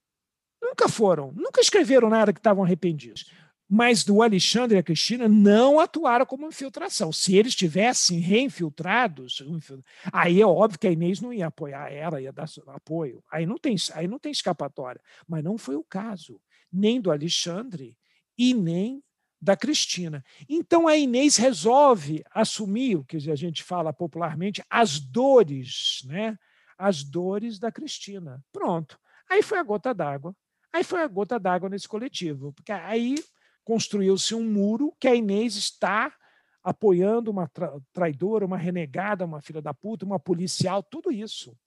[0.61, 1.31] Nunca foram.
[1.35, 3.31] Nunca escreveram nada que estavam arrependidos.
[3.67, 7.11] Mas do Alexandre e a Cristina não atuaram como infiltração.
[7.11, 9.43] Se eles tivessem reinfiltrados,
[10.13, 13.23] aí é óbvio que a Inês não ia apoiar ela, ia dar apoio.
[13.31, 15.01] Aí não tem, aí não tem escapatória.
[15.27, 16.39] Mas não foi o caso,
[16.71, 17.97] nem do Alexandre
[18.37, 19.03] e nem
[19.41, 20.23] da Cristina.
[20.47, 26.37] Então a Inês resolve assumir o que a gente fala popularmente, as dores, né?
[26.77, 28.43] As dores da Cristina.
[28.51, 28.99] Pronto.
[29.29, 30.35] Aí foi a gota d'água.
[30.71, 33.15] Aí foi a gota d'água nesse coletivo, porque aí
[33.65, 36.13] construiu-se um muro que a Inês está
[36.63, 41.57] apoiando uma tra traidora, uma renegada, uma filha da puta, uma policial, tudo isso.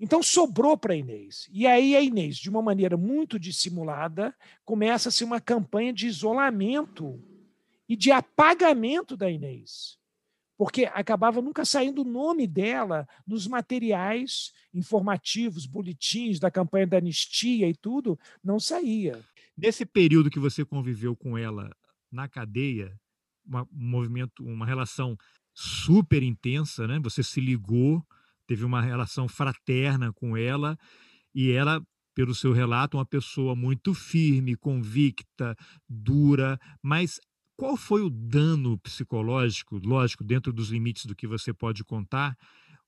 [0.00, 1.48] Então sobrou para a Inês.
[1.52, 4.34] E aí a Inês, de uma maneira muito dissimulada,
[4.64, 7.22] começa-se uma campanha de isolamento
[7.88, 9.98] e de apagamento da Inês.
[10.56, 17.68] Porque acabava nunca saindo o nome dela nos materiais informativos, boletins da campanha da anistia
[17.68, 19.22] e tudo, não saía.
[19.56, 21.70] Nesse período que você conviveu com ela
[22.10, 22.94] na cadeia,
[23.44, 25.16] uma, um movimento, uma relação
[25.54, 26.98] super intensa, né?
[27.00, 28.04] Você se ligou,
[28.46, 30.76] teve uma relação fraterna com ela
[31.34, 31.82] e ela,
[32.14, 35.56] pelo seu relato, uma pessoa muito firme, convicta,
[35.88, 37.18] dura, mas
[37.56, 42.36] qual foi o dano psicológico, lógico, dentro dos limites do que você pode contar,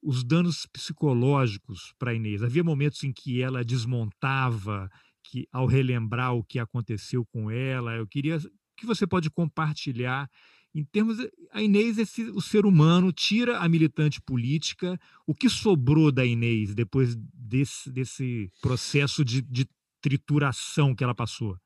[0.02, 2.42] os danos psicológicos para Inês?
[2.42, 4.90] Havia momentos em que ela desmontava,
[5.24, 8.38] que ao relembrar o que aconteceu com ela, eu queria
[8.76, 10.28] que você pode compartilhar
[10.74, 11.18] em termos
[11.52, 16.74] a Inês esse, o ser humano tira a militante política o que sobrou da Inês
[16.74, 19.68] depois desse, desse processo de, de
[20.00, 21.56] trituração que ela passou?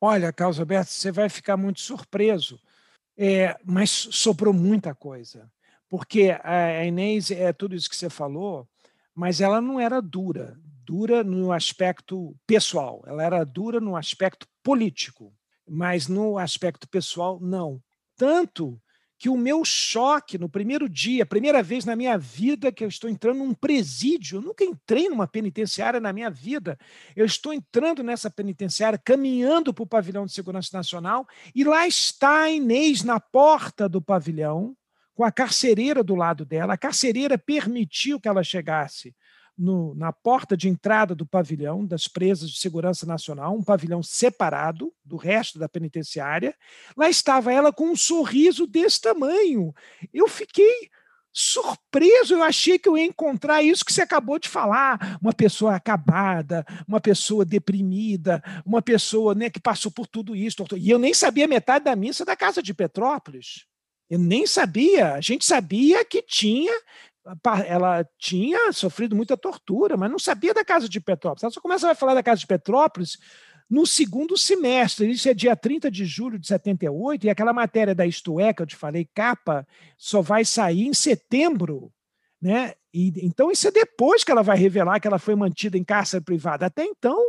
[0.00, 2.60] Olha Carlos Alberto você vai ficar muito surpreso.
[3.20, 5.50] É, mas sobrou muita coisa
[5.88, 8.68] porque a Inês é tudo isso que você falou
[9.14, 10.56] mas ela não era dura
[10.88, 15.34] dura no aspecto pessoal ela era dura no aspecto político
[15.68, 17.78] mas no aspecto pessoal não
[18.16, 18.80] tanto
[19.18, 23.10] que o meu choque no primeiro dia, primeira vez na minha vida que eu estou
[23.10, 26.78] entrando num presídio, eu nunca entrei numa penitenciária na minha vida.
[27.16, 32.42] Eu estou entrando nessa penitenciária, caminhando para o pavilhão de segurança nacional, e lá está
[32.42, 34.76] a Inês na porta do pavilhão,
[35.14, 36.74] com a carcereira do lado dela.
[36.74, 39.16] A carcereira permitiu que ela chegasse
[39.58, 44.92] no, na porta de entrada do pavilhão das presas de segurança nacional, um pavilhão separado
[45.04, 46.54] do resto da penitenciária.
[46.96, 49.74] Lá estava ela com um sorriso desse tamanho.
[50.12, 50.88] Eu fiquei
[51.32, 55.74] surpreso, eu achei que eu ia encontrar isso que você acabou de falar, uma pessoa
[55.74, 60.64] acabada, uma pessoa deprimida, uma pessoa né, que passou por tudo isso.
[60.76, 63.66] E eu nem sabia metade da missa da casa de Petrópolis.
[64.08, 65.14] Eu nem sabia.
[65.14, 66.72] A gente sabia que tinha
[67.66, 71.42] ela tinha sofrido muita tortura, mas não sabia da Casa de Petrópolis.
[71.42, 73.18] Ela só começa a falar da Casa de Petrópolis
[73.68, 75.10] no segundo semestre.
[75.10, 78.62] Isso é dia 30 de julho de 78, e aquela matéria da Isto É, que
[78.62, 79.66] eu te falei, capa,
[79.96, 81.92] só vai sair em setembro.
[82.40, 82.74] Né?
[82.94, 86.24] E, então, isso é depois que ela vai revelar que ela foi mantida em cárcere
[86.24, 86.66] privada.
[86.66, 87.20] Até então,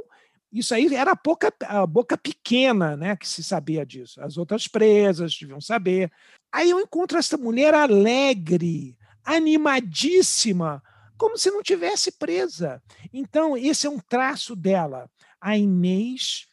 [0.51, 4.21] isso aí era a boca, a boca pequena né, que se sabia disso.
[4.21, 6.11] As outras presas deviam saber.
[6.51, 8.97] Aí eu encontro essa mulher alegre,
[9.35, 10.81] animadíssima,
[11.15, 12.81] como se não tivesse presa.
[13.13, 15.07] Então, esse é um traço dela.
[15.39, 16.47] A Inês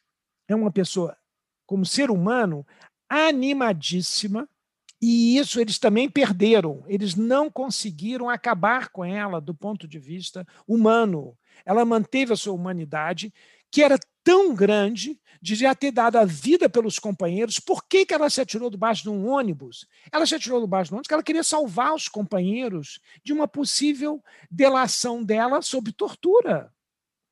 [0.47, 1.17] é uma pessoa,
[1.65, 2.67] como ser humano,
[3.09, 4.47] animadíssima,
[5.01, 6.85] e isso eles também perderam.
[6.87, 11.35] Eles não conseguiram acabar com ela do ponto de vista humano.
[11.65, 13.33] Ela manteve a sua humanidade,
[13.77, 17.61] que era tão grande de já ter dado a vida pelos companheiros.
[17.61, 19.87] Por que, que ela se atirou debaixo de um ônibus?
[20.11, 23.47] Ela se atirou debaixo de um ônibus porque ela queria salvar os companheiros de uma
[23.47, 26.73] possível delação dela sob tortura.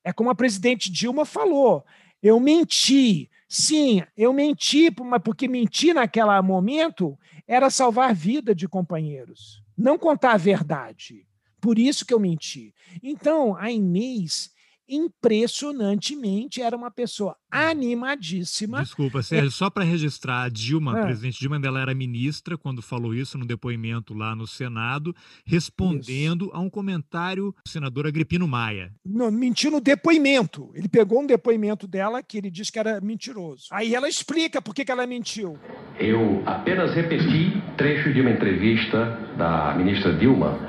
[0.03, 1.83] É como a presidente Dilma falou:
[2.21, 3.27] eu menti.
[3.49, 7.17] Sim, eu menti, mas porque mentir naquele momento
[7.47, 11.25] era salvar a vida de companheiros, não contar a verdade.
[11.59, 12.71] Por isso que eu menti.
[13.01, 14.53] Então, a Inês
[14.87, 17.35] impressionantemente era uma pessoa hum.
[17.51, 18.81] animadíssima.
[18.81, 19.51] Desculpa, Sérgio, é...
[19.51, 21.05] só para registrar, a Dilma, a é.
[21.05, 25.15] presidente Dilma, ela era ministra quando falou isso no depoimento lá no Senado,
[25.45, 26.55] respondendo isso.
[26.55, 28.91] a um comentário do senador Agripino Maia.
[29.05, 30.71] Não, mentiu no depoimento.
[30.73, 33.67] Ele pegou um depoimento dela que ele disse que era mentiroso.
[33.71, 35.57] Aí ela explica por que, que ela mentiu.
[35.99, 40.59] Eu apenas repeti trechos de uma entrevista da ministra Dilma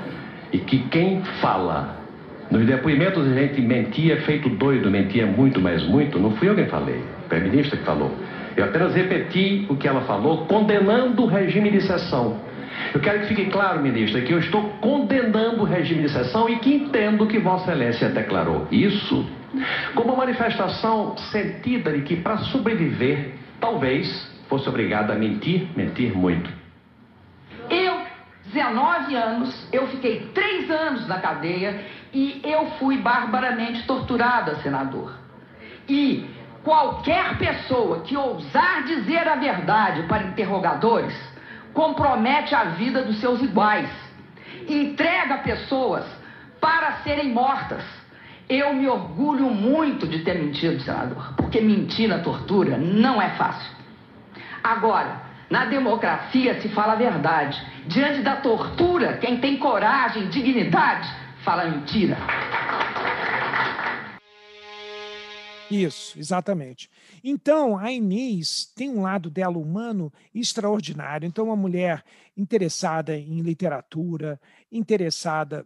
[0.51, 1.96] e que quem fala
[2.49, 6.17] nos depoimentos a gente mentia feito doido, mentia muito, mas muito.
[6.17, 8.11] Não fui eu quem falei, foi a ministra que falou.
[8.55, 12.39] Eu apenas repeti o que ela falou, condenando o regime de exceção.
[12.93, 16.57] Eu quero que fique claro, ministra, que eu estou condenando o regime de exceção e
[16.57, 18.67] que entendo que Vossa Excelência declarou.
[18.71, 19.27] Isso
[19.95, 26.49] como uma manifestação sentida de que, para sobreviver, talvez fosse obrigada a mentir, mentir muito.
[28.53, 31.79] 19 anos, eu fiquei três anos na cadeia
[32.17, 35.13] e eu fui barbaramente torturada, senador.
[35.87, 36.27] E
[36.63, 41.15] qualquer pessoa que ousar dizer a verdade para interrogadores
[41.75, 43.87] compromete a vida dos seus iguais,
[44.67, 46.05] entrega pessoas
[46.59, 47.83] para serem mortas.
[48.49, 53.71] Eu me orgulho muito de ter mentido, senador, porque mentir na tortura não é fácil.
[54.63, 57.61] Agora, na democracia se fala a verdade.
[57.85, 62.17] Diante da tortura, quem tem coragem, dignidade, fala mentira.
[65.71, 66.89] Isso, exatamente.
[67.23, 71.25] Então, a Inês tem um lado dela humano extraordinário.
[71.25, 72.03] Então, uma mulher
[72.35, 74.37] interessada em literatura,
[74.69, 75.65] interessada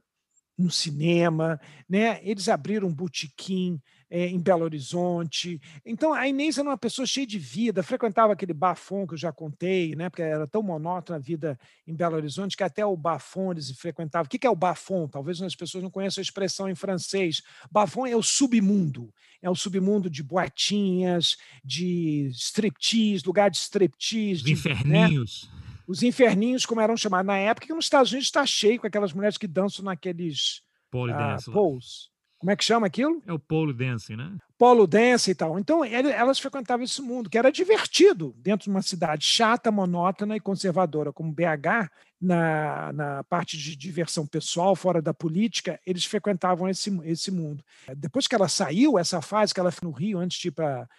[0.55, 1.59] no cinema,
[1.89, 2.19] né?
[2.21, 5.61] Eles abriram um botequim é, em Belo Horizonte.
[5.85, 9.31] Então, a Inês era uma pessoa cheia de vida, frequentava aquele bafon que eu já
[9.31, 10.09] contei, né?
[10.09, 11.57] porque era tão monótona a vida
[11.87, 14.25] em Belo Horizonte que até o bafon eles frequentavam.
[14.25, 15.07] O que é o bafon?
[15.07, 17.41] Talvez as pessoas não conheçam a expressão em francês.
[17.71, 24.41] Bafon é o submundo, é o submundo de boatinhas, de striptease, lugar de striptease.
[24.41, 25.49] Os de, inferninhos.
[25.49, 25.61] Né?
[25.87, 29.13] Os inferninhos, como eram chamados na época, que nos Estados Unidos está cheio com aquelas
[29.13, 32.10] mulheres que dançam naqueles Pole uh, poles.
[32.41, 33.21] Como é que chama aquilo?
[33.27, 34.35] É o polo dance, né?
[34.57, 35.59] Polo dance e tal.
[35.59, 40.39] Então, elas frequentavam esse mundo, que era divertido dentro de uma cidade chata, monótona e
[40.39, 41.87] conservadora como BH,
[42.19, 47.63] na, na parte de diversão pessoal, fora da política, eles frequentavam esse, esse mundo.
[47.95, 50.89] Depois que ela saiu, essa fase que ela foi no Rio, antes de ir para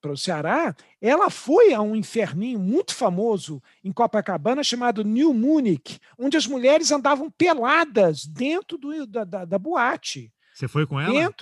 [0.00, 6.00] para o Ceará, ela foi a um inferninho muito famoso em Copacabana chamado New Munich,
[6.18, 10.32] onde as mulheres andavam peladas dentro do, da, da, da boate.
[10.62, 11.34] Você foi com ela?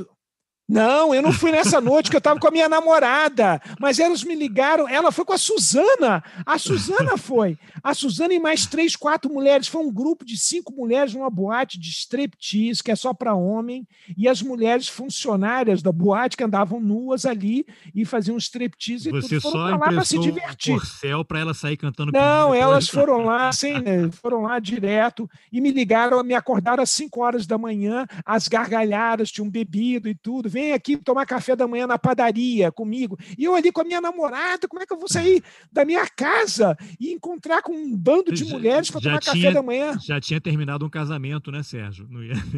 [0.71, 4.23] Não, eu não fui nessa noite que eu estava com a minha namorada, mas elas
[4.23, 4.89] me ligaram.
[4.89, 6.23] Ela foi com a Suzana.
[6.47, 7.59] A Suzana foi.
[7.83, 9.67] A Suzana e mais três, quatro mulheres.
[9.67, 13.85] Foi um grupo de cinco mulheres numa boate de striptease, que é só para homem,
[14.17, 19.41] e as mulheres funcionárias da boate que andavam nuas ali e faziam striptease e Você
[19.41, 19.51] tudo.
[19.51, 20.75] Foram lá para se divertir.
[20.75, 22.13] um corcel para ela sair cantando.
[22.13, 26.91] Não, elas foram lá, sem, né, foram lá direto e me ligaram, me acordaram às
[26.91, 30.49] 5 horas da manhã, as gargalhadas, tinham bebido e tudo.
[30.49, 33.19] Vem aqui tomar café da manhã na padaria comigo.
[33.39, 35.43] E eu ali com a minha namorada, como é que eu vou sair
[35.73, 39.53] da minha casa e encontrar com um bando de Já- mulheres para tomar tinha- café
[39.53, 39.99] da manhã?
[40.01, 42.09] Já tinha terminado um casamento, né, Sérgio?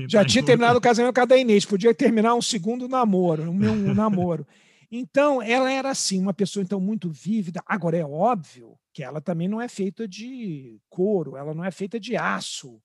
[0.09, 3.55] Já tinha terminado o casamento com a da Inês, podia terminar um segundo namoro, o
[3.55, 4.46] meu um namoro.
[4.90, 7.62] Então, ela era assim, uma pessoa então muito vívida.
[7.66, 11.98] Agora, é óbvio que ela também não é feita de couro, ela não é feita
[11.98, 12.78] de aço.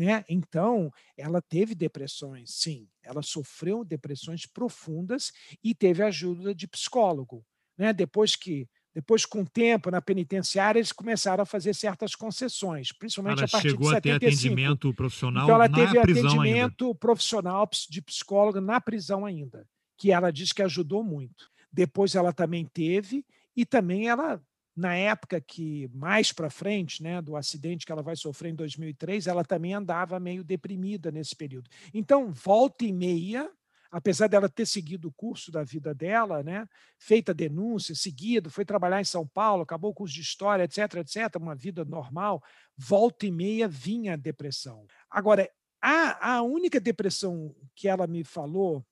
[0.00, 0.24] Né?
[0.30, 2.88] Então, ela teve depressões, sim.
[3.02, 5.30] Ela sofreu depressões profundas
[5.62, 7.44] e teve ajuda de psicólogo.
[7.76, 7.92] Né?
[7.92, 13.40] Depois que, depois com o tempo na penitenciária, eles começaram a fazer certas concessões, principalmente
[13.40, 14.46] Ela a partir chegou de a ter 75.
[14.54, 16.40] atendimento profissional Então, ela na teve prisão ainda.
[16.40, 21.50] atendimento profissional de psicóloga na prisão ainda, que ela diz que ajudou muito.
[21.70, 23.22] Depois ela também teve,
[23.54, 24.42] e também ela,
[24.80, 29.26] na época que, mais para frente, né, do acidente que ela vai sofrer em 2003,
[29.26, 31.68] ela também andava meio deprimida nesse período.
[31.92, 33.50] Então, volta e meia,
[33.90, 36.66] apesar dela ter seguido o curso da vida dela, né,
[36.98, 41.36] feita denúncia, seguido, foi trabalhar em São Paulo, acabou o curso de história, etc, etc,
[41.36, 42.42] uma vida normal,
[42.74, 44.86] volta e meia vinha a depressão.
[45.10, 45.46] Agora,
[45.82, 48.82] a, a única depressão que ela me falou,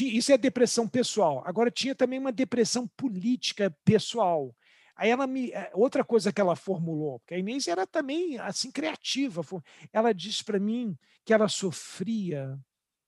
[0.00, 1.42] isso é depressão pessoal.
[1.46, 4.54] Agora, tinha também uma depressão política pessoal.
[4.98, 5.52] Aí ela me.
[5.52, 9.42] eh, Outra coisa que ela formulou, porque a Inês era também assim criativa.
[9.92, 12.58] Ela disse para mim que ela sofria,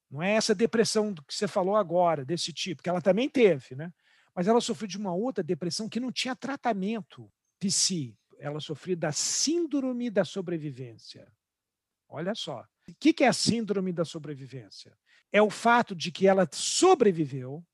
[0.09, 3.93] não é essa depressão que você falou agora, desse tipo, que ela também teve, né?
[4.33, 8.17] Mas ela sofreu de uma outra depressão que não tinha tratamento psi.
[8.39, 11.31] Ela sofria da síndrome da sobrevivência.
[12.09, 12.65] Olha só.
[12.89, 14.97] O que é a síndrome da sobrevivência?
[15.33, 17.65] É o fato de que ela sobreviveu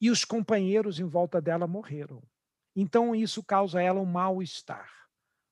[0.00, 2.22] e os companheiros em volta dela morreram.
[2.74, 4.90] Então, isso causa a ela um mal-estar.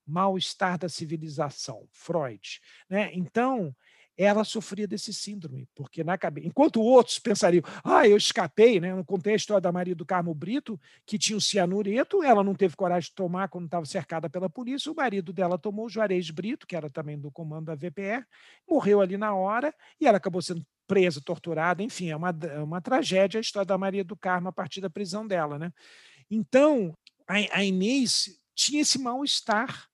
[0.05, 2.59] Mal-estar da civilização, Freud.
[2.89, 3.11] Né?
[3.13, 3.73] Então,
[4.17, 6.47] ela sofria desse síndrome, porque na cabeça.
[6.47, 8.91] Enquanto outros pensariam, ah, eu escapei, né?
[8.91, 12.53] Eu contei a história da Maria do Carmo Brito, que tinha o cianureto, ela não
[12.53, 16.29] teve coragem de tomar quando estava cercada pela polícia, o marido dela tomou o Juarez
[16.29, 18.23] Brito, que era também do comando da VPR,
[18.69, 22.81] morreu ali na hora, e ela acabou sendo presa, torturada, enfim, é uma, é uma
[22.81, 25.71] tragédia a história da Maria do Carmo a partir da prisão dela, né?
[26.29, 26.95] Então,
[27.27, 29.89] a, a Inês tinha esse mal-estar.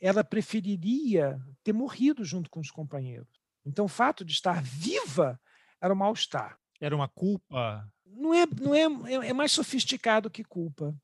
[0.00, 3.28] Ela preferiria ter morrido junto com os companheiros.
[3.64, 5.38] Então, o fato de estar viva
[5.80, 6.58] era um mal-estar.
[6.80, 7.86] Era uma culpa.
[8.06, 10.94] Não é, não é, é- é mais sofisticado que culpa.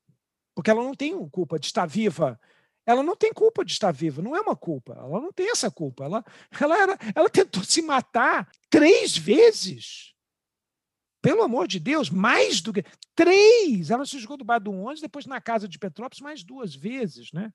[0.54, 2.40] Porque ela não tem culpa de estar viva.
[2.86, 4.94] Ela não tem culpa de estar viva, não é uma culpa.
[4.94, 6.04] Ela não tem essa culpa.
[6.04, 6.24] Ela,
[6.58, 10.14] ela, era, ela tentou se matar três vezes.
[11.26, 12.84] Pelo amor de Deus, mais do que.
[13.12, 13.90] Três!
[13.90, 17.32] Ela se jogou do bar do ônibus, depois na casa de Petrópolis, mais duas vezes,
[17.32, 17.50] né?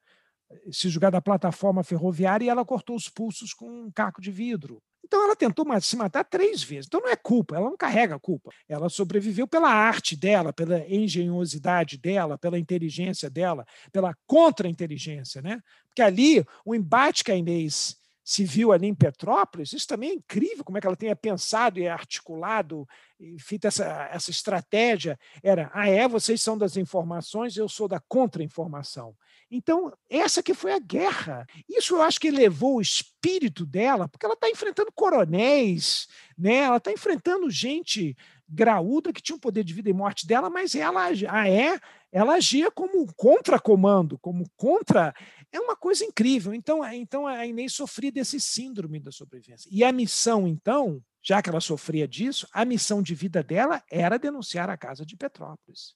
[0.70, 4.84] Se jogar da plataforma ferroviária e ela cortou os pulsos com um caco de vidro.
[5.06, 6.88] Então ela tentou se matar três vezes.
[6.88, 8.52] Então não é culpa, ela não carrega culpa.
[8.68, 15.62] Ela sobreviveu pela arte dela, pela engenhosidade dela, pela inteligência dela, pela contra-inteligência, né?
[15.88, 18.01] Porque ali, o embate que a Inês
[18.40, 21.88] viu ali em Petrópolis, isso também é incrível, como é que ela tenha pensado e
[21.88, 22.88] articulado
[23.20, 25.20] e feito essa, essa estratégia.
[25.44, 29.16] Era, ah, é, vocês são das informações, eu sou da contra-informação.
[29.50, 31.46] Então, essa que foi a guerra.
[31.68, 36.08] Isso eu acho que levou o espírito dela, porque ela está enfrentando coronéis,
[36.38, 36.58] né?
[36.58, 38.16] ela está enfrentando gente
[38.48, 41.80] graúda que tinha um poder de vida e morte dela, mas ela ah, é,
[42.12, 45.14] ela agia como contra-comando, como contra.
[45.52, 46.54] É uma coisa incrível.
[46.54, 49.70] Então, a- então a Inês sofria desse síndrome da sobrevivência.
[49.72, 54.18] E a missão, então, já que ela sofria disso, a missão de vida dela era
[54.18, 55.94] denunciar a casa de Petrópolis.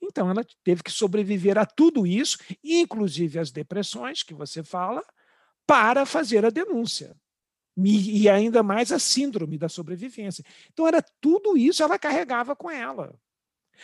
[0.00, 5.02] Então, ela teve que sobreviver a tudo isso, inclusive as depressões que você fala,
[5.66, 7.16] para fazer a denúncia.
[7.76, 10.44] E e ainda mais a síndrome da sobrevivência.
[10.72, 13.14] Então, era tudo isso ela carregava com ela.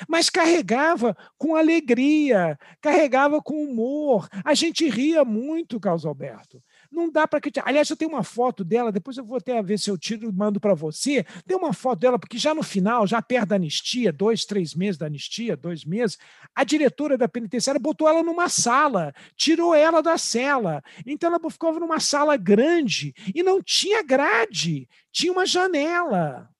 [0.08, 4.28] Mas carregava com alegria, carregava com humor.
[4.44, 6.62] A gente ria muito, Carlos Alberto.
[6.90, 7.68] Não dá para criticar.
[7.68, 10.32] Aliás, eu tenho uma foto dela, depois eu vou até ver se eu tiro e
[10.32, 11.24] mando para você.
[11.46, 14.96] Tem uma foto dela, porque já no final, já perto da anistia, dois, três meses
[14.96, 16.18] da anistia, dois meses,
[16.54, 20.82] a diretora da penitenciária botou ela numa sala, tirou ela da cela.
[21.06, 26.53] Então ela ficava numa sala grande e não tinha grade, tinha uma janela.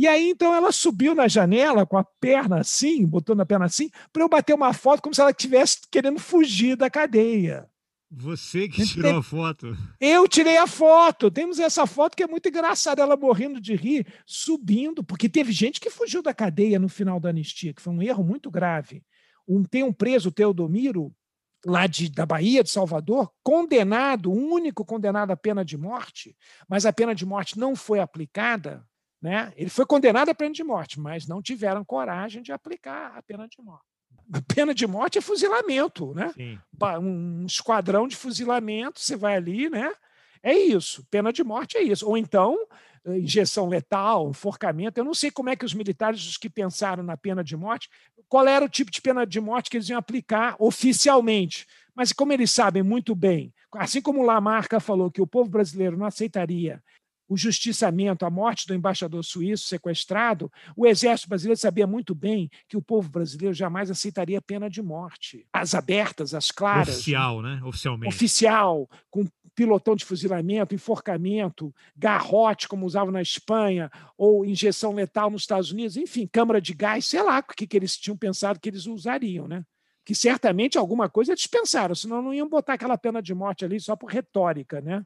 [0.00, 3.90] E aí, então, ela subiu na janela com a perna assim, botou na perna assim,
[4.10, 7.68] para eu bater uma foto como se ela estivesse querendo fugir da cadeia.
[8.10, 9.76] Você que tirou a foto.
[10.00, 11.30] Eu tirei a foto.
[11.30, 15.78] Temos essa foto que é muito engraçada, ela morrendo de rir, subindo, porque teve gente
[15.78, 19.04] que fugiu da cadeia no final da anistia, que foi um erro muito grave.
[19.46, 21.14] Um, tem um preso, Teodomiro,
[21.62, 26.34] lá de, da Bahia, de Salvador, condenado, único condenado à pena de morte,
[26.66, 28.82] mas a pena de morte não foi aplicada.
[29.20, 29.52] Né?
[29.56, 33.46] Ele foi condenado à pena de morte, mas não tiveram coragem de aplicar a pena
[33.46, 33.84] de morte.
[34.32, 36.32] A pena de morte é fuzilamento, né?
[36.34, 36.58] Sim.
[37.02, 39.92] Um esquadrão de fuzilamento, você vai ali, né?
[40.42, 41.04] É isso.
[41.10, 42.06] Pena de morte é isso.
[42.08, 42.56] Ou então,
[43.04, 44.98] eh, injeção letal, enforcamento.
[44.98, 47.90] Eu não sei como é que os militares, os que pensaram na pena de morte,
[48.28, 51.66] qual era o tipo de pena de morte que eles iam aplicar oficialmente.
[51.94, 56.06] Mas como eles sabem muito bem, assim como Lamarca falou que o povo brasileiro não
[56.06, 56.82] aceitaria
[57.30, 62.76] o justiçamento, a morte do embaixador suíço sequestrado, o exército brasileiro sabia muito bem que
[62.76, 65.46] o povo brasileiro jamais aceitaria pena de morte.
[65.52, 66.88] As abertas, as claras.
[66.88, 67.60] Oficial, né?
[67.62, 68.12] Oficialmente.
[68.12, 69.24] Oficial, com
[69.54, 75.96] pilotão de fuzilamento, enforcamento, garrote, como usavam na Espanha, ou injeção letal nos Estados Unidos,
[75.96, 79.46] enfim, câmara de gás, sei lá o que, que eles tinham pensado que eles usariam,
[79.46, 79.64] né?
[80.04, 83.78] Que certamente alguma coisa eles pensaram, senão não iam botar aquela pena de morte ali
[83.78, 85.04] só por retórica, né?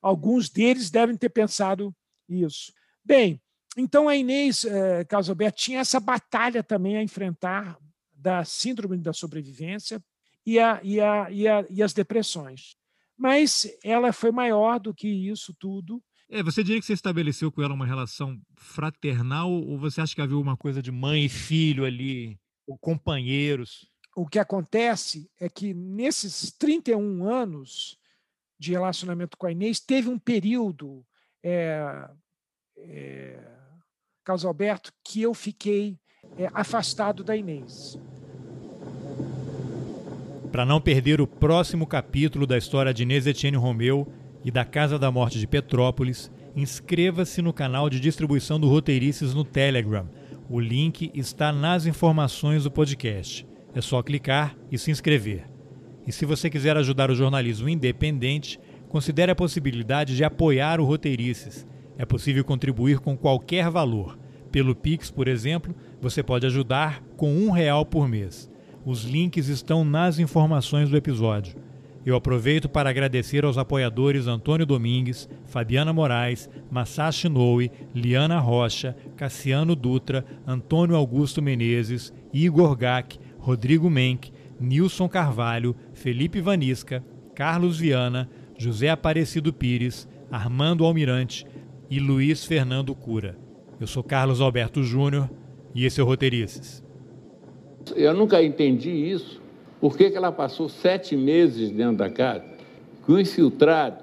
[0.00, 1.94] Alguns deles devem ter pensado
[2.28, 2.72] isso.
[3.04, 3.40] Bem,
[3.76, 7.78] então a Inês eh, Carlos Alberto tinha essa batalha também a enfrentar
[8.12, 10.02] da síndrome da sobrevivência
[10.44, 12.76] e, a, e, a, e, a, e as depressões.
[13.16, 16.02] Mas ela foi maior do que isso tudo.
[16.28, 20.20] É, você diria que você estabeleceu com ela uma relação fraternal ou você acha que
[20.20, 23.90] havia uma coisa de mãe e filho ali, ou companheiros?
[24.16, 27.98] O que acontece é que nesses 31 anos
[28.60, 31.02] de relacionamento com a Inês, teve um período,
[31.42, 32.10] é,
[32.76, 33.38] é,
[34.22, 35.98] Carlos Alberto, que eu fiquei
[36.36, 37.98] é, afastado da Inês.
[40.52, 44.06] Para não perder o próximo capítulo da história de Inês Etienne Romeu
[44.44, 49.44] e da Casa da Morte de Petrópolis, inscreva-se no canal de distribuição do Roteirices no
[49.44, 50.06] Telegram.
[50.50, 53.46] O link está nas informações do podcast.
[53.74, 55.49] É só clicar e se inscrever.
[56.10, 58.58] E se você quiser ajudar o jornalismo independente,
[58.88, 61.64] considere a possibilidade de apoiar o Roteirices.
[61.96, 64.18] É possível contribuir com qualquer valor.
[64.50, 68.50] Pelo Pix, por exemplo, você pode ajudar com um real por mês.
[68.84, 71.54] Os links estão nas informações do episódio.
[72.04, 79.76] Eu aproveito para agradecer aos apoiadores Antônio Domingues, Fabiana Moraes, Masashi Noe, Liana Rocha, Cassiano
[79.76, 88.26] Dutra, Antônio Augusto Menezes, Igor Gack, Rodrigo Menck, Nilson Carvalho, Felipe Vanisca, Carlos Viana,
[88.56, 91.46] José Aparecido Pires, Armando Almirante
[91.90, 93.36] e Luiz Fernando Cura.
[93.78, 95.28] Eu sou Carlos Alberto Júnior
[95.74, 96.82] e esse é o Roteirices.
[97.94, 99.42] Eu nunca entendi isso.
[99.78, 102.46] Por que, que ela passou sete meses dentro da casa?
[103.04, 104.02] Que o infiltrado,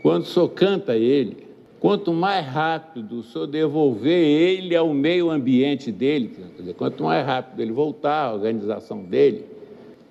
[0.00, 5.92] quando o senhor canta ele, quanto mais rápido o senhor devolver ele ao meio ambiente
[5.92, 9.44] dele, dizer, quanto mais rápido ele voltar à organização dele,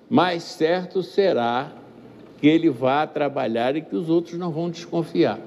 [0.08, 1.72] mais certo será
[2.38, 5.38] que ele vá trabalhar e que os outros não vão desconfiar.